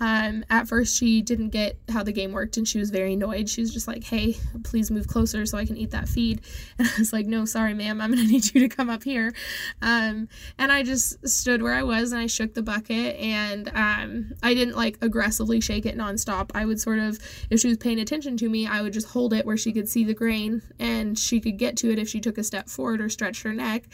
[0.00, 3.48] um, at first, she didn't get how the game worked and she was very annoyed.
[3.48, 6.40] She was just like, hey, please move closer so I can eat that feed.
[6.78, 9.02] And I was like, no, sorry, ma'am, I'm going to need you to come up
[9.02, 9.32] here.
[9.80, 10.28] Um,
[10.58, 14.52] and I just stood where I was and I shook the bucket and um, I
[14.52, 16.50] didn't like aggressively shake it nonstop.
[16.54, 17.18] I would sort of,
[17.50, 19.88] if she was paying attention to me, I would just hold it where she could
[19.88, 23.00] see the grain and she could get to it if she took a step forward
[23.00, 23.84] or stretched her neck.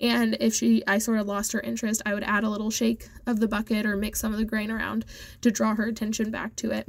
[0.00, 3.08] And if she, I sort of lost her interest, I would add a little shake
[3.26, 5.04] of the bucket or mix some of the grain around
[5.40, 6.88] to draw her attention back to it.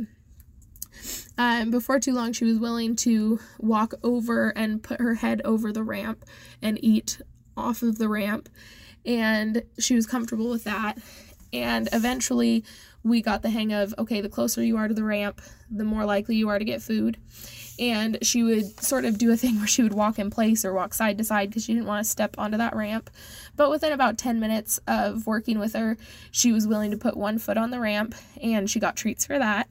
[1.37, 5.71] Um, before too long, she was willing to walk over and put her head over
[5.71, 6.25] the ramp
[6.61, 7.21] and eat
[7.57, 8.49] off of the ramp,
[9.05, 10.97] and she was comfortable with that.
[11.51, 12.63] And eventually,
[13.03, 16.05] we got the hang of okay, the closer you are to the ramp, the more
[16.05, 17.17] likely you are to get food
[17.79, 20.73] and she would sort of do a thing where she would walk in place or
[20.73, 23.09] walk side to side because she didn't want to step onto that ramp.
[23.55, 25.97] But within about 10 minutes of working with her,
[26.31, 29.37] she was willing to put one foot on the ramp and she got treats for
[29.39, 29.67] that.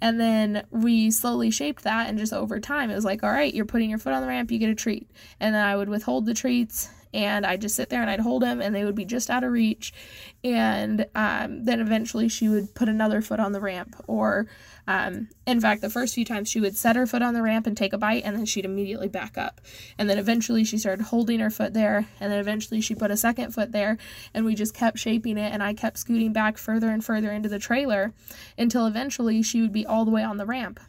[0.00, 3.54] And then we slowly shaped that, and just over time, it was like, all right,
[3.54, 5.08] you're putting your foot on the ramp, you get a treat.
[5.40, 8.42] And then I would withhold the treats and I'd just sit there and I'd hold
[8.42, 9.94] them and they would be just out of reach.
[10.42, 13.94] And um, then eventually she would put another foot on the ramp.
[14.08, 14.48] Or,
[14.88, 17.68] um, in fact, the first few times she would set her foot on the ramp
[17.68, 19.60] and take a bite and then she'd immediately back up.
[19.96, 23.16] And then eventually she started holding her foot there and then eventually she put a
[23.16, 23.96] second foot there
[24.34, 27.48] and we just kept shaping it and I kept scooting back further and further into
[27.48, 28.12] the trailer
[28.58, 30.80] until eventually she would be all the way on the ramp.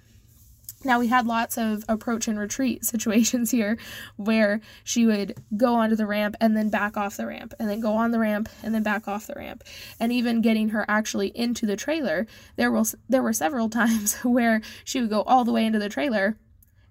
[0.86, 3.78] Now, we had lots of approach and retreat situations here
[4.16, 7.80] where she would go onto the ramp and then back off the ramp, and then
[7.80, 9.64] go on the ramp and then back off the ramp.
[10.00, 14.62] And even getting her actually into the trailer, there was there were several times where
[14.84, 16.38] she would go all the way into the trailer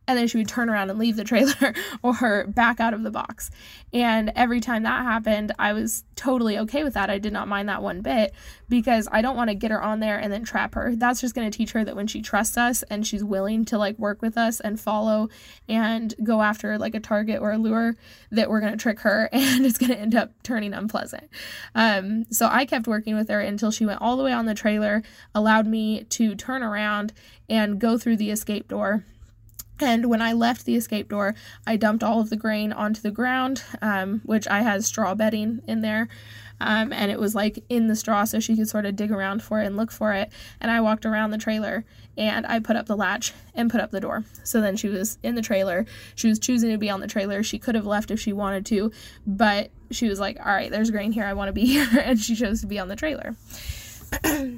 [0.07, 3.11] and then she would turn around and leave the trailer or back out of the
[3.11, 3.51] box.
[3.93, 7.11] And every time that happened, I was totally okay with that.
[7.11, 8.35] I did not mind that one bit
[8.69, 10.95] because I don't want to get her on there and then trap her.
[10.97, 13.79] That's just going to teach her that when she trusts us and she's willing to
[13.79, 15.29] like work with us and follow
[15.69, 17.97] and go after like a target or a lure,
[18.31, 21.29] that we're going to trick her and it's going to end up turning unpleasant.
[21.75, 24.55] Um, so I kept working with her until she went all the way on the
[24.55, 25.03] trailer,
[25.35, 27.13] allowed me to turn around
[27.49, 29.05] and go through the escape door
[29.81, 31.35] and when I left the escape door,
[31.67, 35.63] I dumped all of the grain onto the ground, um, which I had straw bedding
[35.67, 36.09] in there.
[36.61, 39.43] Um, and it was like in the straw so she could sort of dig around
[39.43, 40.31] for it and look for it.
[40.61, 41.85] And I walked around the trailer
[42.17, 44.25] and I put up the latch and put up the door.
[44.45, 45.85] So then she was in the trailer.
[46.15, 47.43] She was choosing to be on the trailer.
[47.43, 48.93] She could have left if she wanted to,
[49.27, 51.25] but she was like, all right, there's grain here.
[51.25, 51.89] I want to be here.
[52.01, 53.35] and she chose to be on the trailer.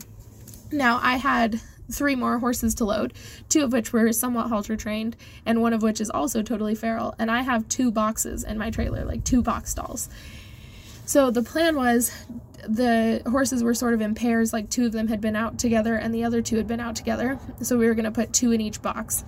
[0.71, 3.13] now, I had three more horses to load,
[3.49, 7.15] two of which were somewhat halter trained, and one of which is also totally feral.
[7.19, 10.09] And I have two boxes in my trailer, like two box stalls.
[11.05, 12.11] So the plan was
[12.67, 15.95] the horses were sort of in pairs, like two of them had been out together
[15.95, 17.39] and the other two had been out together.
[17.63, 19.25] So we were going to put two in each box.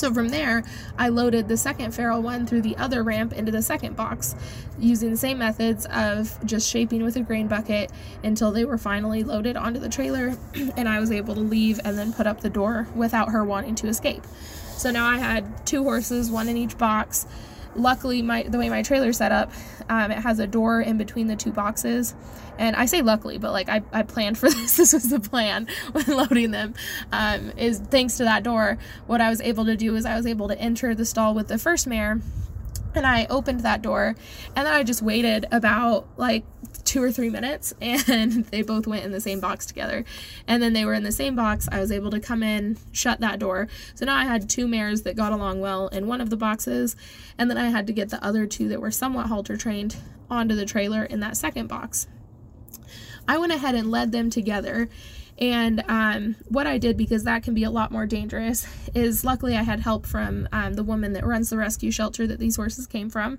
[0.00, 0.64] So from there,
[0.96, 4.34] I loaded the second feral one through the other ramp into the second box,
[4.78, 7.92] using the same methods of just shaping with a grain bucket
[8.24, 11.98] until they were finally loaded onto the trailer, and I was able to leave and
[11.98, 14.24] then put up the door without her wanting to escape.
[14.70, 17.26] So now I had two horses, one in each box,
[17.80, 19.50] luckily my the way my trailer set up
[19.88, 22.14] um, it has a door in between the two boxes.
[22.58, 24.76] And i say luckily but like i, I planned for this.
[24.76, 26.74] This was the plan when loading them
[27.12, 30.26] um, is thanks to that door what i was able to do is i was
[30.26, 32.20] able to enter the stall with the first mare
[32.94, 34.16] and I opened that door
[34.56, 36.44] and then I just waited about like
[36.90, 40.04] two or three minutes and they both went in the same box together.
[40.48, 41.68] And then they were in the same box.
[41.70, 43.68] I was able to come in, shut that door.
[43.94, 46.96] So now I had two mares that got along well in one of the boxes.
[47.38, 49.96] And then I had to get the other two that were somewhat halter trained
[50.28, 52.08] onto the trailer in that second box.
[53.28, 54.88] I went ahead and led them together
[55.40, 59.56] and um, what I did, because that can be a lot more dangerous, is luckily
[59.56, 62.86] I had help from um, the woman that runs the rescue shelter that these horses
[62.86, 63.38] came from.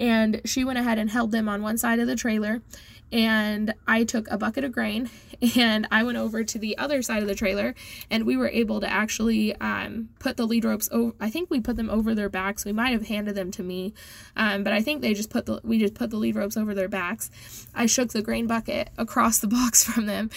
[0.00, 2.62] And she went ahead and held them on one side of the trailer
[3.12, 5.10] and I took a bucket of grain
[5.56, 7.74] and I went over to the other side of the trailer
[8.10, 11.60] and we were able to actually um, put the lead ropes over I think we
[11.60, 12.64] put them over their backs.
[12.64, 13.94] We might have handed them to me
[14.36, 16.74] um, but I think they just put the we just put the lead ropes over
[16.74, 17.30] their backs.
[17.74, 20.30] I shook the grain bucket across the box from them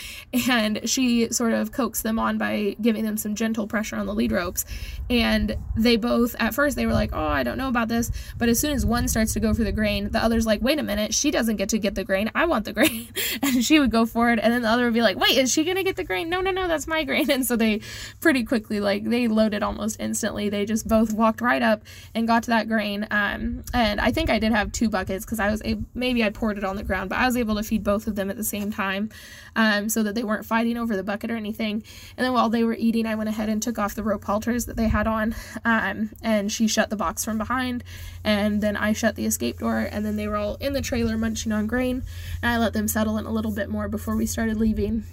[0.48, 4.14] and she sort of coaxed them on by giving them some gentle pressure on the
[4.14, 4.66] lead ropes
[5.10, 8.50] and they both at first they were like oh I don't know about this but
[8.50, 10.84] as soon as one starts to go for the grain the other's like wait a
[10.84, 12.32] minute she doesn't get to get the grain.
[12.34, 13.08] I want want the grain.
[13.42, 14.40] and she would go for it.
[14.42, 16.30] And then the other would be like, wait, is she to get the grain?
[16.30, 17.30] No, no, no, that's my grain.
[17.34, 17.82] And so they
[18.20, 20.50] pretty quickly, like, they loaded almost instantly.
[20.50, 21.82] They just both walked right up
[22.14, 23.08] and got to that grain.
[23.10, 26.30] Um, and I think I did have two buckets because I was able, maybe I
[26.30, 28.38] poured it on the ground, but I was able to feed both of them at
[28.38, 29.10] the same time
[29.56, 31.84] um, so that they weren't fighting over the bucket or anything.
[32.18, 34.66] And then while they were eating, I went ahead and took off the rope halters
[34.66, 35.36] that they had on.
[35.66, 37.84] Um, and she shut the box from behind.
[38.24, 39.80] And then I shut the escape door.
[39.80, 42.04] And then they were all in the trailer munching on grain.
[42.42, 45.04] And I let them settle in a little bit more before we started leaving.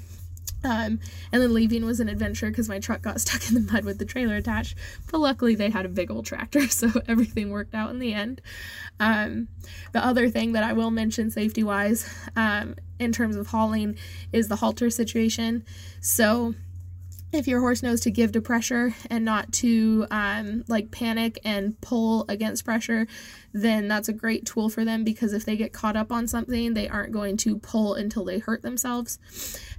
[0.62, 1.00] Um,
[1.32, 3.98] and then leaving was an adventure because my truck got stuck in the mud with
[3.98, 4.76] the trailer attached.
[5.10, 8.42] But luckily, they had a big old tractor, so everything worked out in the end.
[8.98, 9.48] Um,
[9.92, 13.96] the other thing that I will mention safety wise um, in terms of hauling
[14.32, 15.64] is the halter situation.
[16.00, 16.54] So,
[17.32, 21.80] if your horse knows to give to pressure and not to um, like panic and
[21.80, 23.06] pull against pressure,
[23.52, 26.74] then that's a great tool for them because if they get caught up on something,
[26.74, 29.18] they aren't going to pull until they hurt themselves.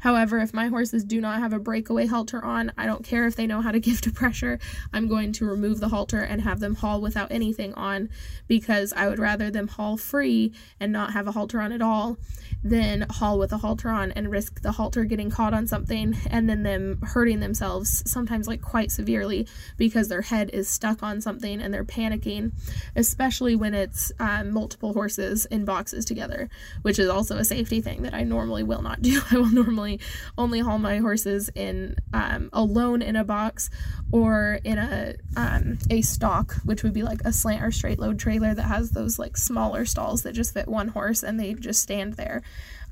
[0.01, 3.35] However, if my horses do not have a breakaway halter on, I don't care if
[3.35, 4.59] they know how to give to pressure,
[4.93, 8.09] I'm going to remove the halter and have them haul without anything on
[8.47, 12.17] because I would rather them haul free and not have a halter on at all
[12.63, 16.49] than haul with a halter on and risk the halter getting caught on something and
[16.49, 21.61] then them hurting themselves, sometimes like quite severely, because their head is stuck on something
[21.61, 22.51] and they're panicking,
[22.95, 26.49] especially when it's um, multiple horses in boxes together,
[26.81, 29.21] which is also a safety thing that I normally will not do.
[29.29, 29.99] I will normally
[30.35, 33.69] only haul my horses in um, alone in a box
[34.11, 38.17] or in a um, a stock, which would be like a slant or straight load
[38.17, 41.83] trailer that has those like smaller stalls that just fit one horse and they just
[41.83, 42.41] stand there.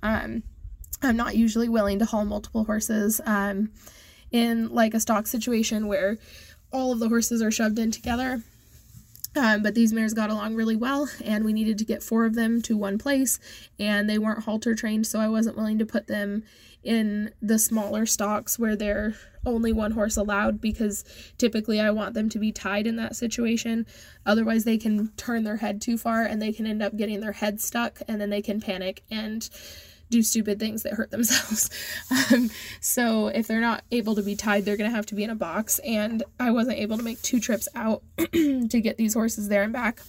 [0.04, 0.44] Um,
[1.02, 3.72] I'm not usually willing to haul multiple horses um,
[4.32, 6.20] in like a stock situation where
[6.72, 8.44] all of the horses are shoved in together.
[9.36, 12.36] Um, but these mares got along really well, and we needed to get four of
[12.36, 13.40] them to one place,
[13.80, 16.44] and they weren't halter trained, so I wasn't willing to put them
[16.84, 19.16] in the smaller stocks where they're
[19.46, 21.04] only one horse allowed because
[21.38, 23.86] typically I want them to be tied in that situation.
[24.26, 27.34] Otherwise, they can turn their head too far and they can end up getting their
[27.34, 29.50] head stuck, and then they can panic and
[30.10, 31.70] do stupid things that hurt themselves.
[32.32, 35.24] Um, so if they're not able to be tied, they're going to have to be
[35.24, 35.80] in a box.
[35.80, 39.74] And I wasn't able to make two trips out to get these horses there and
[39.74, 40.02] back.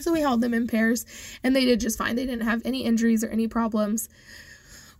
[0.00, 1.06] So we held them in pairs
[1.42, 2.16] and they did just fine.
[2.16, 4.08] They didn't have any injuries or any problems.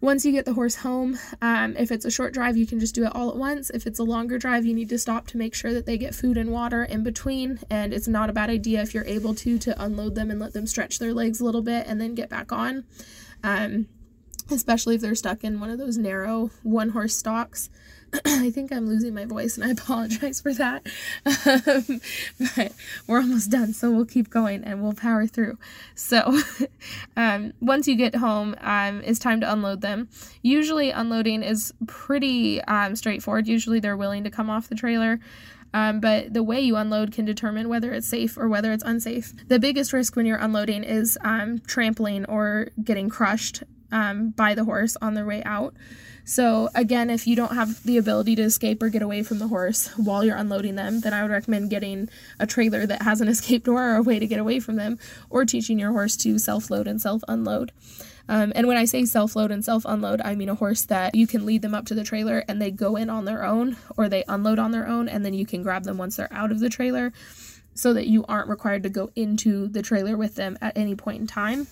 [0.01, 2.95] Once you get the horse home, um, if it's a short drive, you can just
[2.95, 3.71] do it all at once.
[3.71, 6.15] If it's a longer drive, you need to stop to make sure that they get
[6.15, 7.59] food and water in between.
[7.71, 10.53] And it's not a bad idea if you're able to to unload them and let
[10.53, 12.85] them stretch their legs a little bit and then get back on.
[13.43, 13.87] Um,
[14.51, 17.71] especially if they're stuck in one of those narrow one horse stocks.
[18.27, 20.87] I think I'm losing my voice and I apologize for that.
[21.27, 22.01] Um,
[22.55, 22.73] but
[23.07, 25.59] we're almost done, so we'll keep going and we'll power through.
[25.95, 26.41] So,
[27.17, 30.09] um, once you get home, um, it's time to unload them.
[30.43, 33.49] Usually, unloading is pretty um, straightforward.
[33.49, 35.21] Usually, they're willing to come off the trailer.
[35.73, 39.35] Um, but the way you unload can determine whether it's safe or whether it's unsafe.
[39.49, 43.65] The biggest risk when you're unloading is um, trampling or getting crushed
[43.95, 45.75] um, by the horse on their way out.
[46.27, 49.49] So, again, if you don't have the ability to escape or get away from the
[49.49, 52.09] horse while you're unloading them, then I would recommend getting
[52.41, 54.99] a trailer that has an escape door or a way to get away from them,
[55.31, 57.73] or teaching your horse to self load and self unload.
[58.27, 61.15] Um, and when I say self load and self unload, I mean a horse that
[61.15, 63.77] you can lead them up to the trailer and they go in on their own
[63.99, 66.51] or they unload on their own, and then you can grab them once they're out
[66.51, 67.13] of the trailer
[67.75, 71.21] so that you aren't required to go into the trailer with them at any point
[71.21, 71.67] in time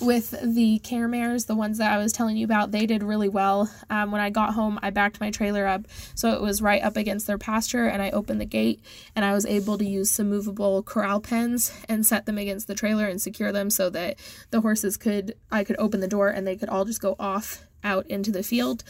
[0.00, 3.28] with the care mares, the ones that I was telling you about, they did really
[3.28, 3.70] well.
[3.90, 6.96] Um, when I got home, I backed my trailer up so it was right up
[6.96, 8.80] against their pasture, and I opened the gate
[9.14, 12.74] and I was able to use some movable corral pens and set them against the
[12.74, 14.16] trailer and secure them so that
[14.50, 17.64] the horses could I could open the door and they could all just go off
[17.84, 18.82] out into the field.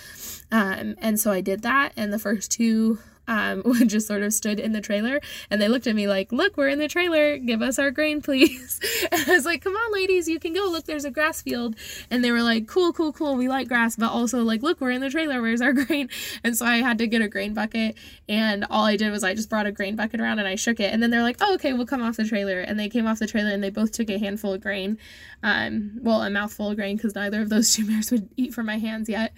[0.50, 2.98] Um, and so I did that, and the first two
[3.28, 5.20] um, just sort of stood in the trailer
[5.50, 7.38] and they looked at me like, Look, we're in the trailer.
[7.38, 8.80] Give us our grain, please.
[9.12, 10.66] And I was like, Come on, ladies, you can go.
[10.68, 11.76] Look, there's a grass field.
[12.10, 13.36] And they were like, Cool, cool, cool.
[13.36, 15.40] We like grass, but also, like, look, we're in the trailer.
[15.40, 16.08] Where's our grain?
[16.42, 17.96] And so I had to get a grain bucket.
[18.28, 20.80] And all I did was I just brought a grain bucket around and I shook
[20.80, 20.92] it.
[20.92, 22.60] And then they're like, Oh, okay, we'll come off the trailer.
[22.60, 24.98] And they came off the trailer and they both took a handful of grain.
[25.42, 28.66] Um, well, a mouthful of grain because neither of those two mares would eat from
[28.66, 29.32] my hands yet.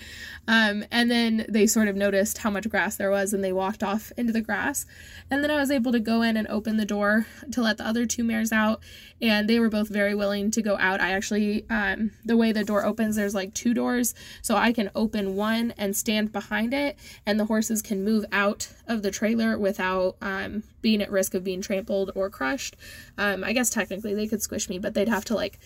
[0.48, 3.82] Um, and then they sort of noticed how much grass there was and they walked
[3.82, 4.86] off into the grass.
[5.30, 7.86] And then I was able to go in and open the door to let the
[7.86, 8.80] other two mares out.
[9.20, 11.00] And they were both very willing to go out.
[11.00, 14.14] I actually, um, the way the door opens, there's like two doors.
[14.42, 18.68] So I can open one and stand behind it, and the horses can move out
[18.86, 22.76] of the trailer without um, being at risk of being trampled or crushed.
[23.18, 25.58] Um, I guess technically they could squish me, but they'd have to like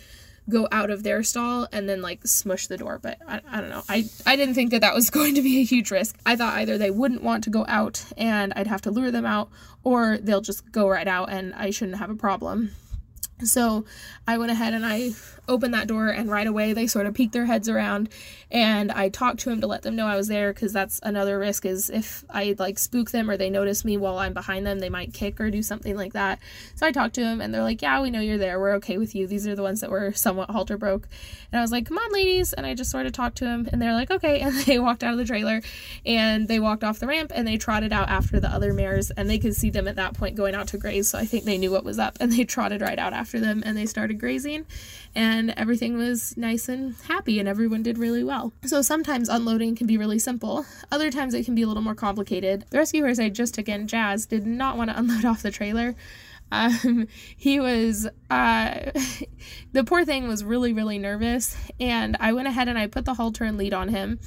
[0.49, 2.99] go out of their stall and then like smush the door.
[2.99, 3.82] But I, I don't know.
[3.88, 6.16] I, I didn't think that that was going to be a huge risk.
[6.26, 9.26] I thought either they wouldn't want to go out and I'd have to lure them
[9.26, 9.49] out,
[9.82, 12.72] or they'll just go right out and I shouldn't have a problem.
[13.43, 13.85] So
[14.26, 15.12] I went ahead and I
[15.47, 18.09] opened that door, and right away they sort of peeked their heads around.
[18.51, 21.39] And I talked to him to let them know I was there because that's another
[21.39, 24.78] risk is if I like spook them or they notice me while I'm behind them,
[24.78, 26.39] they might kick or do something like that.
[26.76, 28.59] So I talked to him, and they're like, Yeah, we know you're there.
[28.61, 29.26] We're okay with you.
[29.26, 31.09] These are the ones that were somewhat halter broke.
[31.53, 32.53] And I was like, Come on, ladies.
[32.53, 34.41] And I just sort of talked to him, and they're like, Okay.
[34.45, 35.62] And they walked out of the trailer
[36.05, 39.28] and they walked off the ramp and they trotted out after the other mares, and
[39.28, 41.09] they could see them at that point going out to graze.
[41.09, 43.62] So I think they knew what was up, and they trotted right out after them
[43.64, 44.66] and they started grazing
[45.14, 48.52] and everything was nice and happy and everyone did really well.
[48.64, 50.66] So sometimes unloading can be really simple.
[50.90, 52.64] Other times it can be a little more complicated.
[52.70, 55.50] The rescue horse I just took in, Jazz, did not want to unload off the
[55.50, 55.94] trailer.
[56.52, 58.90] Um, he was, uh,
[59.72, 61.56] the poor thing was really, really nervous.
[61.80, 64.20] And I went ahead and I put the halter and lead on him.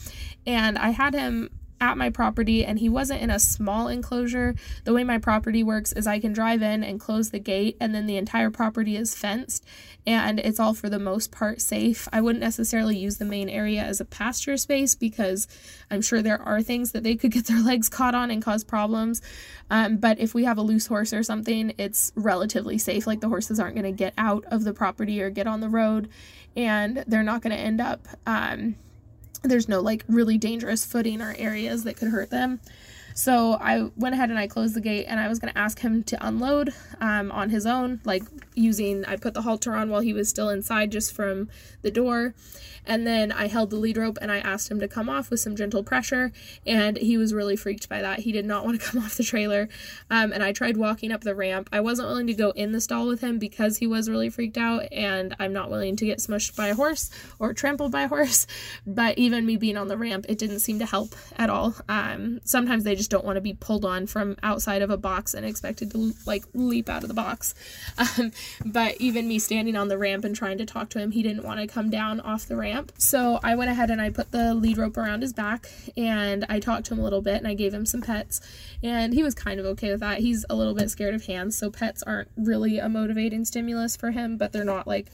[0.45, 1.49] And I had him
[1.80, 4.55] at my property and he wasn't in a small enclosure.
[4.84, 7.93] The way my property works is I can drive in and close the gate and
[7.93, 9.65] then the entire property is fenced
[10.05, 12.07] and it's all for the most part safe.
[12.11, 15.47] I wouldn't necessarily use the main area as a pasture space because
[15.91, 18.63] I'm sure there are things that they could get their legs caught on and cause
[18.63, 19.21] problems.
[19.69, 23.05] Um, but if we have a loose horse or something, it's relatively safe.
[23.05, 25.69] Like the horses aren't going to get out of the property or get on the
[25.69, 26.09] road
[26.55, 28.07] and they're not going to end up.
[28.25, 28.75] Um,
[29.47, 32.59] there's no like really dangerous footing or areas that could hurt them.
[33.18, 35.80] So I went ahead and I closed the gate and I was going to ask
[35.80, 38.22] him to unload um, on his own, like
[38.53, 41.49] using, I put the halter on while he was still inside just from
[41.82, 42.36] the door.
[42.88, 45.39] And then I held the lead rope and I asked him to come off with
[45.39, 46.32] some gentle pressure.
[46.65, 48.20] And he was really freaked by that.
[48.20, 49.68] He did not want to come off the trailer.
[50.09, 51.70] Um, and I tried walking up the ramp.
[51.72, 54.57] I wasn't willing to go in the stall with him because he was really freaked
[54.57, 54.84] out.
[54.91, 57.09] And I'm not willing to get smushed by a horse
[57.39, 58.47] or trampled by a horse.
[58.86, 61.76] But even me being on the ramp, it didn't seem to help at all.
[61.89, 65.34] Um, sometimes they just don't want to be pulled on from outside of a box
[65.34, 67.53] and expected to like leap out of the box.
[68.20, 68.32] Um,
[68.64, 71.43] but even me standing on the ramp and trying to talk to him, he didn't
[71.43, 72.91] want to come down off the ramp.
[72.97, 76.60] So I went ahead and I put the lead rope around his back and I
[76.60, 78.39] talked to him a little bit and I gave him some pets.
[78.82, 80.20] And he was kind of okay with that.
[80.20, 84.12] He's a little bit scared of hands, so pets aren't really a motivating stimulus for
[84.12, 85.08] him, but they're not like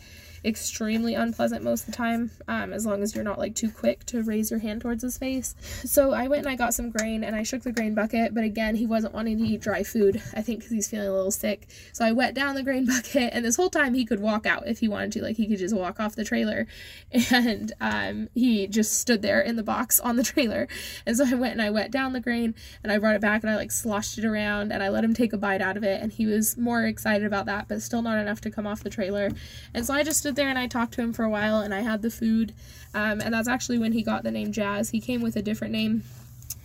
[0.45, 4.05] extremely unpleasant most of the time, um, as long as you're not like too quick
[4.05, 5.55] to raise your hand towards his face.
[5.85, 8.43] So I went and I got some grain and I shook the grain bucket, but
[8.43, 11.31] again, he wasn't wanting to eat dry food, I think because he's feeling a little
[11.31, 11.67] sick.
[11.91, 14.67] So I wet down the grain bucket, and this whole time he could walk out
[14.67, 16.67] if he wanted to, like he could just walk off the trailer.
[17.33, 20.67] And um, he just stood there in the box on the trailer.
[21.05, 23.41] And so I went and I wet down the grain and I brought it back
[23.41, 25.83] and I like sloshed it around and I let him take a bite out of
[25.83, 26.01] it.
[26.01, 28.89] And he was more excited about that, but still not enough to come off the
[28.89, 29.31] trailer.
[29.73, 31.61] And so I just stood stood there and I talked to him for a while
[31.61, 32.53] and I had the food.
[32.93, 34.89] Um, and that's actually when he got the name Jazz.
[34.89, 36.03] He came with a different name.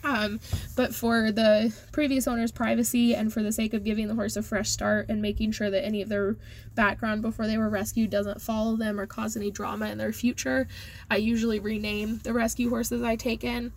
[0.04, 0.40] Um,
[0.76, 4.42] but for the previous owner's privacy and for the sake of giving the horse a
[4.42, 6.36] fresh start and making sure that any of their
[6.74, 10.68] background before they were rescued doesn't follow them or cause any drama in their future,
[11.10, 13.72] I usually rename the rescue horses I take in.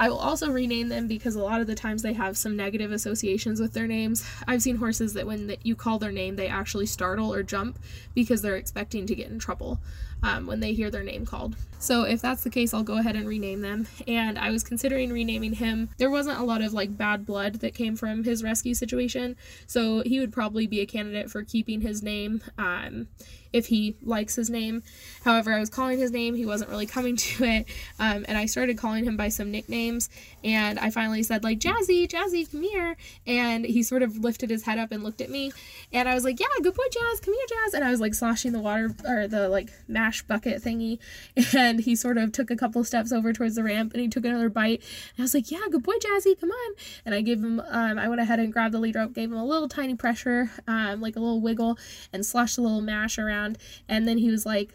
[0.00, 2.90] I will also rename them because a lot of the times they have some negative
[2.90, 4.24] associations with their names.
[4.48, 7.78] I've seen horses that when you call their name, they actually startle or jump
[8.14, 9.78] because they're expecting to get in trouble
[10.22, 11.54] um, when they hear their name called.
[11.78, 13.88] So if that's the case, I'll go ahead and rename them.
[14.08, 15.90] And I was considering renaming him.
[15.98, 19.36] There wasn't a lot of like bad blood that came from his rescue situation,
[19.66, 22.42] so he would probably be a candidate for keeping his name.
[22.56, 23.08] Um,
[23.52, 24.82] if he likes his name.
[25.24, 27.66] However, I was calling his name, he wasn't really coming to it,
[27.98, 30.08] um, and I started calling him by some nicknames.
[30.42, 32.96] And I finally said, like, Jazzy, Jazzy, come here.
[33.26, 35.52] And he sort of lifted his head up and looked at me.
[35.92, 37.74] And I was like, Yeah, good boy, Jazz, come here, Jazz.
[37.74, 40.98] And I was like sloshing the water or the like mash bucket thingy.
[41.60, 44.24] And he sort of took a couple steps over towards the ramp and he took
[44.24, 44.82] another bite.
[45.16, 46.74] And I was like, Yeah, good boy, Jazzy, come on.
[47.04, 49.36] And I gave him, um, I went ahead and grabbed the lead rope, gave him
[49.36, 51.78] a little tiny pressure, um, like a little wiggle,
[52.12, 53.39] and sloshed a little mash around.
[53.88, 54.74] And then he was like,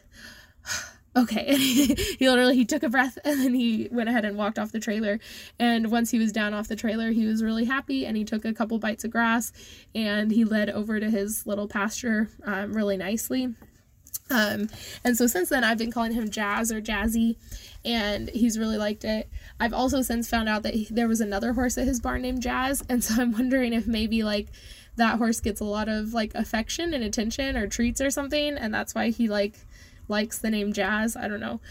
[1.16, 1.56] okay.
[2.20, 4.80] He literally he took a breath and then he went ahead and walked off the
[4.80, 5.20] trailer.
[5.60, 8.46] And once he was down off the trailer he was really happy and he took
[8.46, 9.52] a couple bites of grass
[9.94, 13.54] and he led over to his little pasture um, really nicely.
[14.30, 14.70] Um,
[15.04, 17.36] and so since then i've been calling him jazz or jazzy
[17.84, 19.30] and he's really liked it.
[19.60, 22.42] I've also since found out that he, there was another horse at his barn named
[22.42, 24.48] jazz and so i'm wondering if maybe like
[24.98, 28.74] that horse gets a lot of like affection and attention or treats or something and
[28.74, 29.56] that's why he like
[30.08, 31.16] likes the name Jazz.
[31.16, 31.60] I don't know.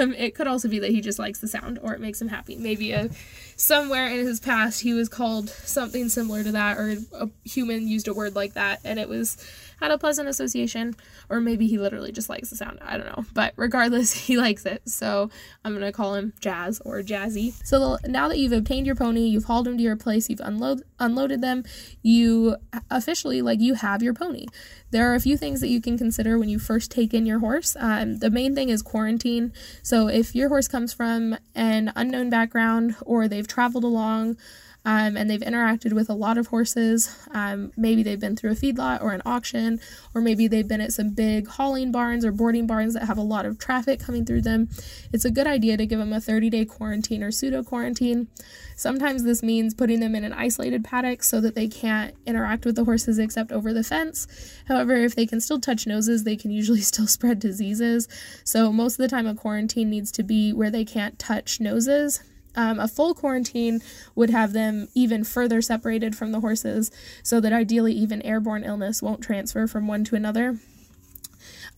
[0.00, 2.28] Um, it could also be that he just likes the sound or it makes him
[2.28, 2.56] happy.
[2.56, 3.10] Maybe a,
[3.56, 8.08] somewhere in his past he was called something similar to that or a human used
[8.08, 9.36] a word like that and it was
[9.82, 10.94] had a pleasant association,
[11.28, 12.78] or maybe he literally just likes the sound.
[12.82, 13.24] I don't know.
[13.34, 14.88] But regardless, he likes it.
[14.88, 15.28] So
[15.64, 17.52] I'm going to call him Jazz or Jazzy.
[17.66, 20.82] So now that you've obtained your pony, you've hauled him to your place, you've unload,
[21.00, 21.64] unloaded them,
[22.00, 22.56] you
[22.90, 24.46] officially, like, you have your pony.
[24.92, 27.40] There are a few things that you can consider when you first take in your
[27.40, 27.76] horse.
[27.80, 29.52] Um, the main thing is quarantine.
[29.82, 34.36] So if your horse comes from an unknown background or they've traveled along,
[34.84, 37.14] um, and they've interacted with a lot of horses.
[37.30, 39.80] Um, maybe they've been through a feedlot or an auction,
[40.14, 43.22] or maybe they've been at some big hauling barns or boarding barns that have a
[43.22, 44.68] lot of traffic coming through them.
[45.12, 48.28] It's a good idea to give them a 30 day quarantine or pseudo quarantine.
[48.74, 52.74] Sometimes this means putting them in an isolated paddock so that they can't interact with
[52.74, 54.26] the horses except over the fence.
[54.66, 58.08] However, if they can still touch noses, they can usually still spread diseases.
[58.44, 62.22] So, most of the time, a quarantine needs to be where they can't touch noses
[62.54, 63.80] um, a full quarantine
[64.14, 66.90] would have them even further separated from the horses
[67.22, 70.58] so that ideally even airborne illness won't transfer from one to another.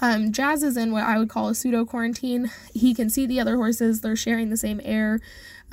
[0.01, 2.51] Um, Jazz is in what I would call a pseudo quarantine.
[2.72, 5.20] He can see the other horses, they're sharing the same air.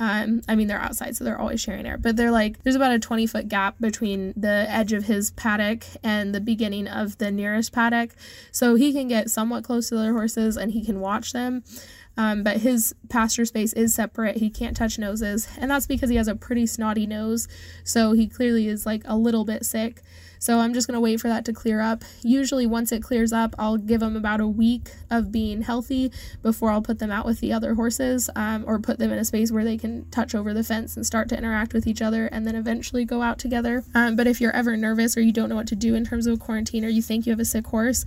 [0.00, 2.92] Um, I mean, they're outside, so they're always sharing air, but they're like, there's about
[2.92, 7.30] a 20 foot gap between the edge of his paddock and the beginning of the
[7.30, 8.10] nearest paddock.
[8.50, 11.62] So he can get somewhat close to the other horses and he can watch them.
[12.16, 14.36] Um, but his pasture space is separate.
[14.36, 17.48] He can't touch noses, and that's because he has a pretty snotty nose.
[17.84, 20.02] So he clearly is like a little bit sick.
[20.42, 22.02] So I'm just going to wait for that to clear up.
[22.24, 26.10] Usually, once it clears up, I'll give them about a week of being healthy
[26.42, 29.24] before I'll put them out with the other horses um, or put them in a
[29.24, 32.26] space where they can touch over the fence and start to interact with each other
[32.26, 33.84] and then eventually go out together.
[33.94, 36.26] Um, but if you're ever nervous or you don't know what to do in terms
[36.26, 38.04] of quarantine or you think you have a sick horse,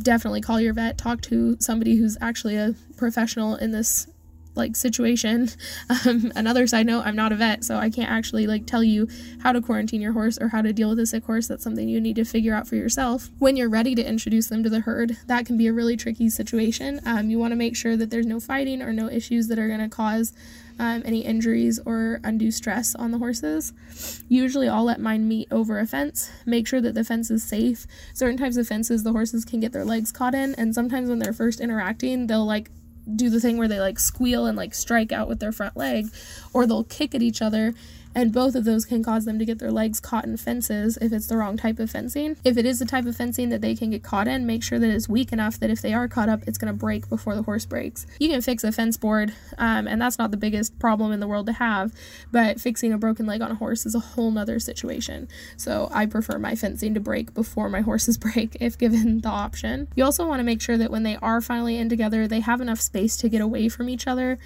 [0.00, 4.06] definitely call your vet, talk to somebody who's actually a professional in this
[4.54, 5.48] like situation.
[6.06, 9.08] Um, another side note, I'm not a vet, so I can't actually like tell you
[9.42, 11.46] how to quarantine your horse or how to deal with a sick horse.
[11.46, 13.30] That's something you need to figure out for yourself.
[13.38, 16.28] When you're ready to introduce them to the herd, that can be a really tricky
[16.30, 17.00] situation.
[17.04, 19.68] Um, you want to make sure that there's no fighting or no issues that are
[19.68, 20.32] going to cause
[20.78, 23.72] um, any injuries or undue stress on the horses.
[24.28, 27.86] Usually, I'll let mine meet over a fence, make sure that the fence is safe.
[28.12, 31.18] Certain types of fences, the horses can get their legs caught in, and sometimes when
[31.18, 32.70] they're first interacting, they'll like
[33.14, 36.08] do the thing where they like squeal and like strike out with their front leg,
[36.52, 37.74] or they'll kick at each other
[38.14, 41.12] and both of those can cause them to get their legs caught in fences if
[41.12, 42.36] it's the wrong type of fencing.
[42.44, 44.78] If it is the type of fencing that they can get caught in, make sure
[44.78, 47.34] that it's weak enough that if they are caught up, it's going to break before
[47.34, 48.06] the horse breaks.
[48.18, 51.26] You can fix a fence board, um, and that's not the biggest problem in the
[51.26, 51.92] world to have,
[52.30, 55.28] but fixing a broken leg on a horse is a whole nother situation.
[55.56, 59.88] So I prefer my fencing to break before my horses break if given the option.
[59.94, 62.60] You also want to make sure that when they are finally in together, they have
[62.60, 64.38] enough space to get away from each other.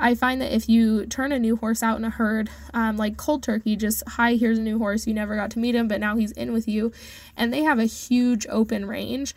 [0.00, 3.18] I find that if you turn a new horse out in a herd, um, like
[3.18, 6.00] cold turkey, just hi, here's a new horse, you never got to meet him, but
[6.00, 6.90] now he's in with you,
[7.36, 9.34] and they have a huge open range.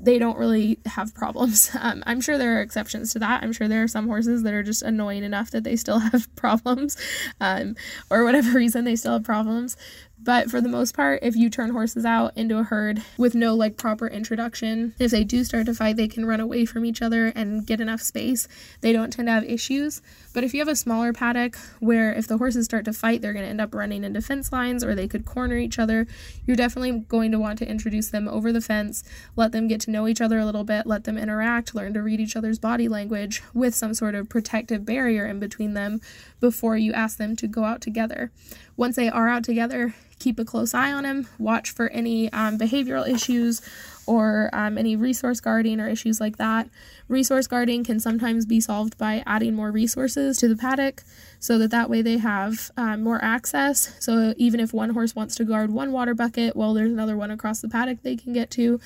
[0.00, 1.70] They don't really have problems.
[1.80, 3.42] Um, I'm sure there are exceptions to that.
[3.42, 6.34] I'm sure there are some horses that are just annoying enough that they still have
[6.34, 6.96] problems,
[7.40, 7.76] um,
[8.10, 9.76] or whatever reason they still have problems.
[10.18, 13.54] But for the most part, if you turn horses out into a herd with no
[13.54, 17.02] like proper introduction, if they do start to fight, they can run away from each
[17.02, 18.48] other and get enough space.
[18.80, 20.00] They don't tend to have issues.
[20.32, 23.34] But if you have a smaller paddock where if the horses start to fight, they're
[23.34, 26.06] going to end up running into fence lines or they could corner each other,
[26.44, 29.04] you're definitely going to want to introduce them over the fence,
[29.36, 32.02] let them get to know each other a little bit, let them interact, learn to
[32.02, 36.00] read each other's body language with some sort of protective barrier in between them
[36.40, 38.32] before you ask them to go out together.
[38.76, 42.58] Once they are out together, keep a close eye on him, watch for any um,
[42.58, 43.60] behavioral issues
[44.06, 46.68] or um, any resource guarding or issues like that.
[47.08, 51.02] Resource guarding can sometimes be solved by adding more resources to the paddock
[51.38, 53.94] so that that way they have um, more access.
[54.00, 57.30] So even if one horse wants to guard one water bucket, well, there's another one
[57.30, 58.80] across the paddock they can get to.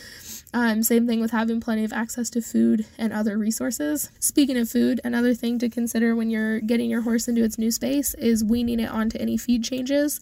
[0.52, 4.10] Um, same thing with having plenty of access to food and other resources.
[4.18, 7.70] Speaking of food, another thing to consider when you're getting your horse into its new
[7.70, 10.20] space is weaning it onto any feed changes.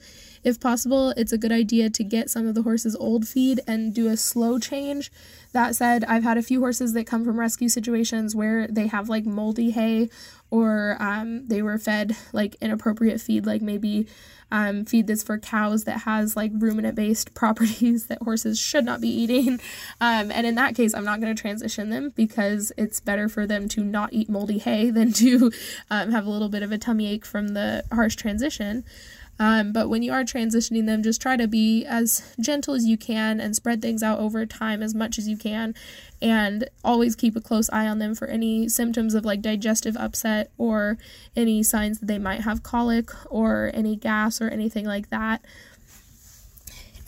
[0.48, 3.92] If possible, it's a good idea to get some of the horse's old feed and
[3.92, 5.12] do a slow change.
[5.52, 9.10] That said, I've had a few horses that come from rescue situations where they have
[9.10, 10.08] like moldy hay
[10.50, 14.06] or um, they were fed like inappropriate feed, like maybe
[14.50, 19.02] um, feed that's for cows that has like ruminant based properties that horses should not
[19.02, 19.60] be eating.
[20.00, 23.46] Um, and in that case, I'm not going to transition them because it's better for
[23.46, 25.52] them to not eat moldy hay than to
[25.90, 28.86] um, have a little bit of a tummy ache from the harsh transition.
[29.38, 32.96] Um, but when you are transitioning them, just try to be as gentle as you
[32.96, 35.74] can and spread things out over time as much as you can.
[36.20, 40.50] And always keep a close eye on them for any symptoms of like digestive upset
[40.58, 40.98] or
[41.36, 45.44] any signs that they might have colic or any gas or anything like that.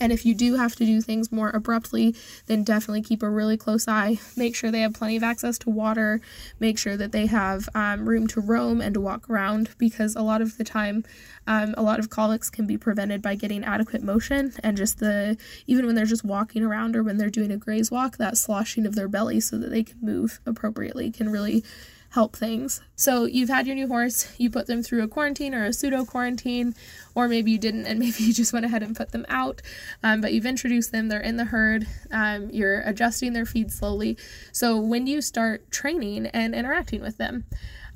[0.01, 2.15] And if you do have to do things more abruptly,
[2.47, 4.19] then definitely keep a really close eye.
[4.35, 6.19] Make sure they have plenty of access to water.
[6.59, 10.23] Make sure that they have um, room to roam and to walk around because a
[10.23, 11.05] lot of the time,
[11.45, 15.37] um, a lot of colics can be prevented by getting adequate motion and just the,
[15.67, 18.87] even when they're just walking around or when they're doing a graze walk, that sloshing
[18.87, 21.63] of their belly so that they can move appropriately can really
[22.11, 22.81] help things.
[22.95, 26.03] So you've had your new horse, you put them through a quarantine or a pseudo
[26.03, 26.75] quarantine,
[27.15, 29.61] or maybe you didn't and maybe you just went ahead and put them out,
[30.03, 34.17] um, but you've introduced them, they're in the herd, um, you're adjusting their feed slowly.
[34.51, 37.45] So when do you start training and interacting with them?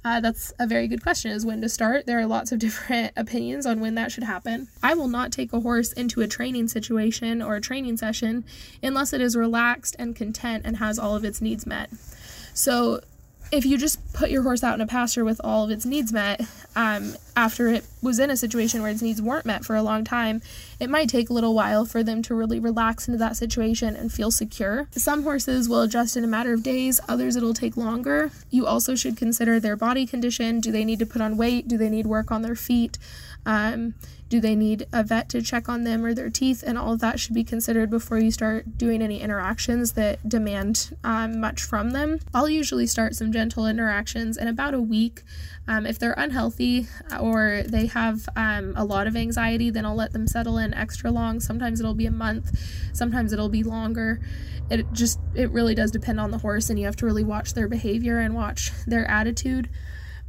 [0.06, 3.12] Uh, that's a very good question is when to start there are lots of different
[3.18, 6.68] opinions on when that should happen i will not take a horse into a training
[6.68, 8.46] situation or a training session
[8.84, 11.90] unless it is relaxed and content and has all of its needs met
[12.54, 13.02] so
[13.52, 16.12] if you just put your horse out in a pasture with all of its needs
[16.12, 16.42] met
[16.76, 20.04] um, after it was in a situation where its needs weren't met for a long
[20.04, 20.42] time,
[20.80, 24.12] it might take a little while for them to really relax into that situation and
[24.12, 24.88] feel secure.
[24.92, 28.32] Some horses will adjust in a matter of days, others it'll take longer.
[28.50, 30.60] You also should consider their body condition.
[30.60, 31.68] Do they need to put on weight?
[31.68, 32.98] Do they need work on their feet?
[33.46, 33.96] Um,
[34.28, 36.64] do they need a vet to check on them or their teeth?
[36.66, 40.98] And all of that should be considered before you start doing any interactions that demand
[41.04, 42.20] um, much from them.
[42.34, 45.22] I'll usually start some gentle interactions in about a week.
[45.68, 46.88] Um, if they're unhealthy
[47.20, 51.12] or they have um, a lot of anxiety, then I'll let them settle in extra
[51.12, 51.40] long.
[51.40, 52.60] Sometimes it'll be a month,
[52.94, 54.20] sometimes it'll be longer.
[54.72, 57.54] It just, it really does depend on the horse, and you have to really watch
[57.54, 59.70] their behavior and watch their attitude.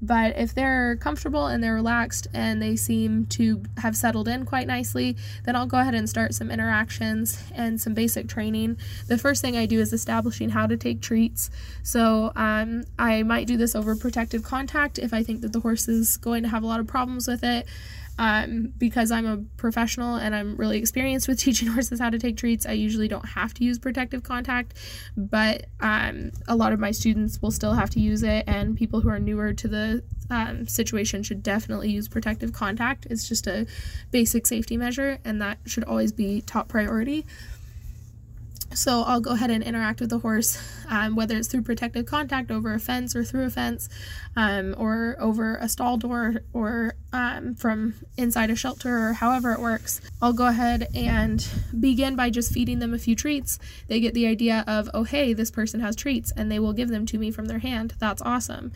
[0.02, 4.66] But if they're comfortable and they're relaxed and they seem to have settled in quite
[4.66, 8.76] nicely, then I'll go ahead and start some interactions and some basic training.
[9.08, 11.50] The first thing I do is establishing how to take treats.
[11.82, 15.88] So um, I might do this over protective contact if I think that the horse
[15.88, 17.66] is going to have a lot of problems with it.
[18.18, 22.36] Um, because I'm a professional and I'm really experienced with teaching horses how to take
[22.36, 24.74] treats, I usually don't have to use protective contact,
[25.16, 29.00] but um, a lot of my students will still have to use it, and people
[29.00, 33.06] who are newer to the um, situation should definitely use protective contact.
[33.10, 33.66] It's just a
[34.10, 37.26] basic safety measure, and that should always be top priority.
[38.76, 40.58] So I'll go ahead and interact with the horse,
[40.88, 43.88] um, whether it's through protective contact over a fence or through a fence,
[44.36, 49.60] um, or over a stall door, or um, from inside a shelter, or however it
[49.60, 50.02] works.
[50.20, 51.46] I'll go ahead and
[51.80, 53.58] begin by just feeding them a few treats.
[53.88, 56.90] They get the idea of, oh, hey, this person has treats, and they will give
[56.90, 57.94] them to me from their hand.
[57.98, 58.72] That's awesome.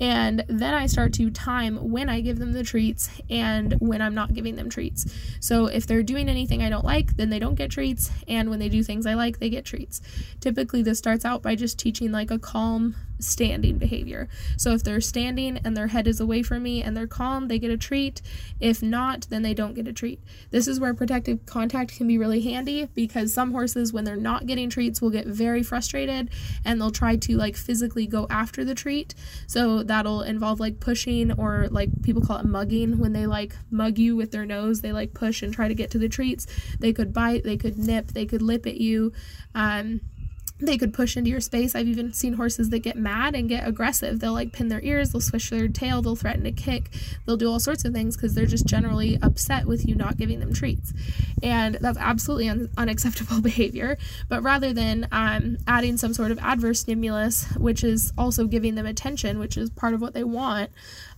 [0.00, 4.14] And then I start to time when I give them the treats and when I'm
[4.14, 5.12] not giving them treats.
[5.40, 8.10] So if they're doing anything I don't like, then they don't get treats.
[8.28, 10.00] And when they do things I like, they get treats.
[10.40, 14.28] Typically, this starts out by just teaching like a calm standing behavior.
[14.56, 17.58] So if they're standing and their head is away from me and they're calm, they
[17.58, 18.22] get a treat.
[18.60, 20.20] If not, then they don't get a treat.
[20.50, 24.46] This is where protective contact can be really handy because some horses, when they're not
[24.46, 26.30] getting treats, will get very frustrated
[26.64, 29.14] and they'll try to like physically go after the treat.
[29.46, 33.98] So that'll involve like pushing or like people call it mugging when they like mug
[33.98, 34.80] you with their nose.
[34.80, 36.46] They like push and try to get to the treats.
[36.78, 39.12] They could bite, they could nip, they could lip at you.
[39.54, 40.00] Um,
[40.60, 41.74] they could push into your space.
[41.74, 44.18] I've even seen horses that get mad and get aggressive.
[44.18, 46.90] They'll like pin their ears, they'll swish their tail, they'll threaten to kick,
[47.24, 50.40] they'll do all sorts of things because they're just generally upset with you not giving
[50.40, 50.92] them treats.
[51.42, 53.96] And that's absolutely un- unacceptable behavior.
[54.28, 58.86] But rather than um, adding some sort of adverse stimulus, which is also giving them
[58.86, 60.70] attention, which is part of what they want,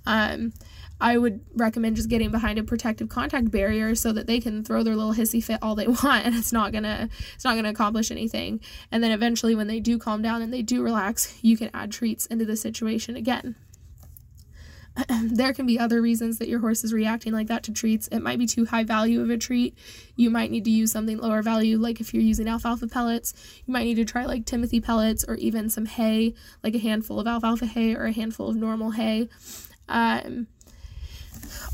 [0.07, 0.53] um,
[1.01, 4.83] I would recommend just getting behind a protective contact barrier so that they can throw
[4.83, 8.11] their little hissy fit all they want and it's not gonna it's not gonna accomplish
[8.11, 8.61] anything.
[8.93, 11.91] And then eventually when they do calm down and they do relax, you can add
[11.91, 13.57] treats into the situation again.
[15.23, 18.09] there can be other reasons that your horse is reacting like that to treats.
[18.09, 19.77] It might be too high value of a treat.
[20.17, 23.33] You might need to use something lower value, like if you're using alfalfa pellets,
[23.65, 27.21] you might need to try like Timothy pellets or even some hay, like a handful
[27.21, 29.29] of alfalfa hay or a handful of normal hay.
[29.89, 30.47] Um,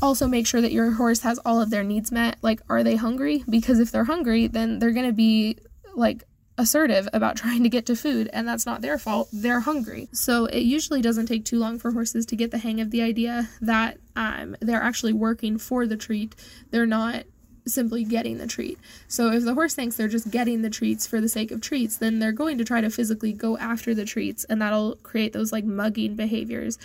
[0.01, 2.37] also make sure that your horse has all of their needs met.
[2.41, 3.43] Like, are they hungry?
[3.49, 5.57] Because if they're hungry, then they're going to be
[5.95, 6.23] like
[6.57, 9.29] assertive about trying to get to food, and that's not their fault.
[9.31, 10.09] They're hungry.
[10.11, 13.01] So it usually doesn't take too long for horses to get the hang of the
[13.01, 16.35] idea that um, they're actually working for the treat.
[16.71, 17.23] They're not
[17.69, 18.79] simply getting the treat.
[19.07, 21.97] So if the horse thinks they're just getting the treats for the sake of treats,
[21.97, 25.51] then they're going to try to physically go after the treats and that'll create those
[25.51, 26.77] like mugging behaviors.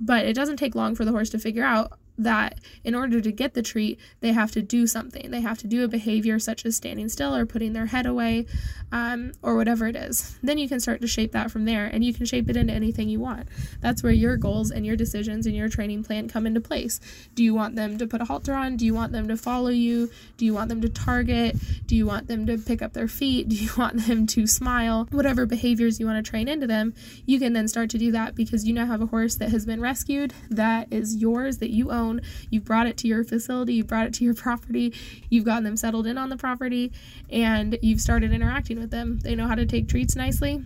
[0.00, 3.32] But it doesn't take long for the horse to figure out, that in order to
[3.32, 5.30] get the treat, they have to do something.
[5.30, 8.46] They have to do a behavior such as standing still or putting their head away
[8.92, 10.38] um, or whatever it is.
[10.42, 12.72] Then you can start to shape that from there and you can shape it into
[12.72, 13.48] anything you want.
[13.80, 17.00] That's where your goals and your decisions and your training plan come into place.
[17.34, 18.76] Do you want them to put a halter on?
[18.76, 20.10] Do you want them to follow you?
[20.36, 21.56] Do you want them to target?
[21.86, 23.48] Do you want them to pick up their feet?
[23.50, 25.08] Do you want them to smile?
[25.10, 26.94] Whatever behaviors you want to train into them,
[27.26, 29.66] you can then start to do that because you now have a horse that has
[29.66, 32.09] been rescued, that is yours, that you own
[32.50, 34.94] you've brought it to your facility, you've brought it to your property,
[35.28, 36.92] you've gotten them settled in on the property,
[37.30, 39.20] and you've started interacting with them.
[39.20, 40.64] They know how to take treats nicely.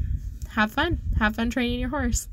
[0.51, 1.01] Have fun.
[1.19, 2.29] Have fun training your horse.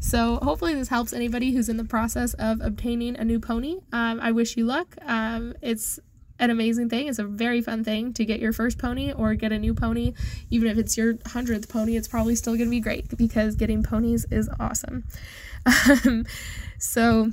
[0.00, 3.80] So, hopefully, this helps anybody who's in the process of obtaining a new pony.
[3.92, 4.96] Um, I wish you luck.
[5.04, 5.98] Um, it's
[6.38, 7.08] an amazing thing.
[7.08, 10.12] It's a very fun thing to get your first pony or get a new pony.
[10.50, 13.82] Even if it's your hundredth pony, it's probably still going to be great because getting
[13.82, 15.04] ponies is awesome.
[15.66, 16.26] Um,
[16.78, 17.30] so,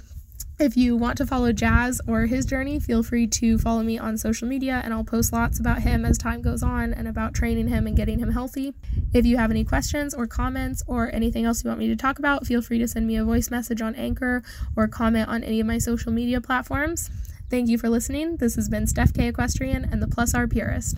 [0.62, 4.16] if you want to follow Jazz or his journey, feel free to follow me on
[4.16, 7.68] social media and I'll post lots about him as time goes on and about training
[7.68, 8.76] him and getting him healthy.
[9.12, 12.20] If you have any questions or comments or anything else you want me to talk
[12.20, 14.44] about, feel free to send me a voice message on Anchor
[14.76, 17.10] or comment on any of my social media platforms.
[17.50, 18.38] Thank you for listening.
[18.38, 20.98] This has been Steph K Equestrian and the Plus R Purist.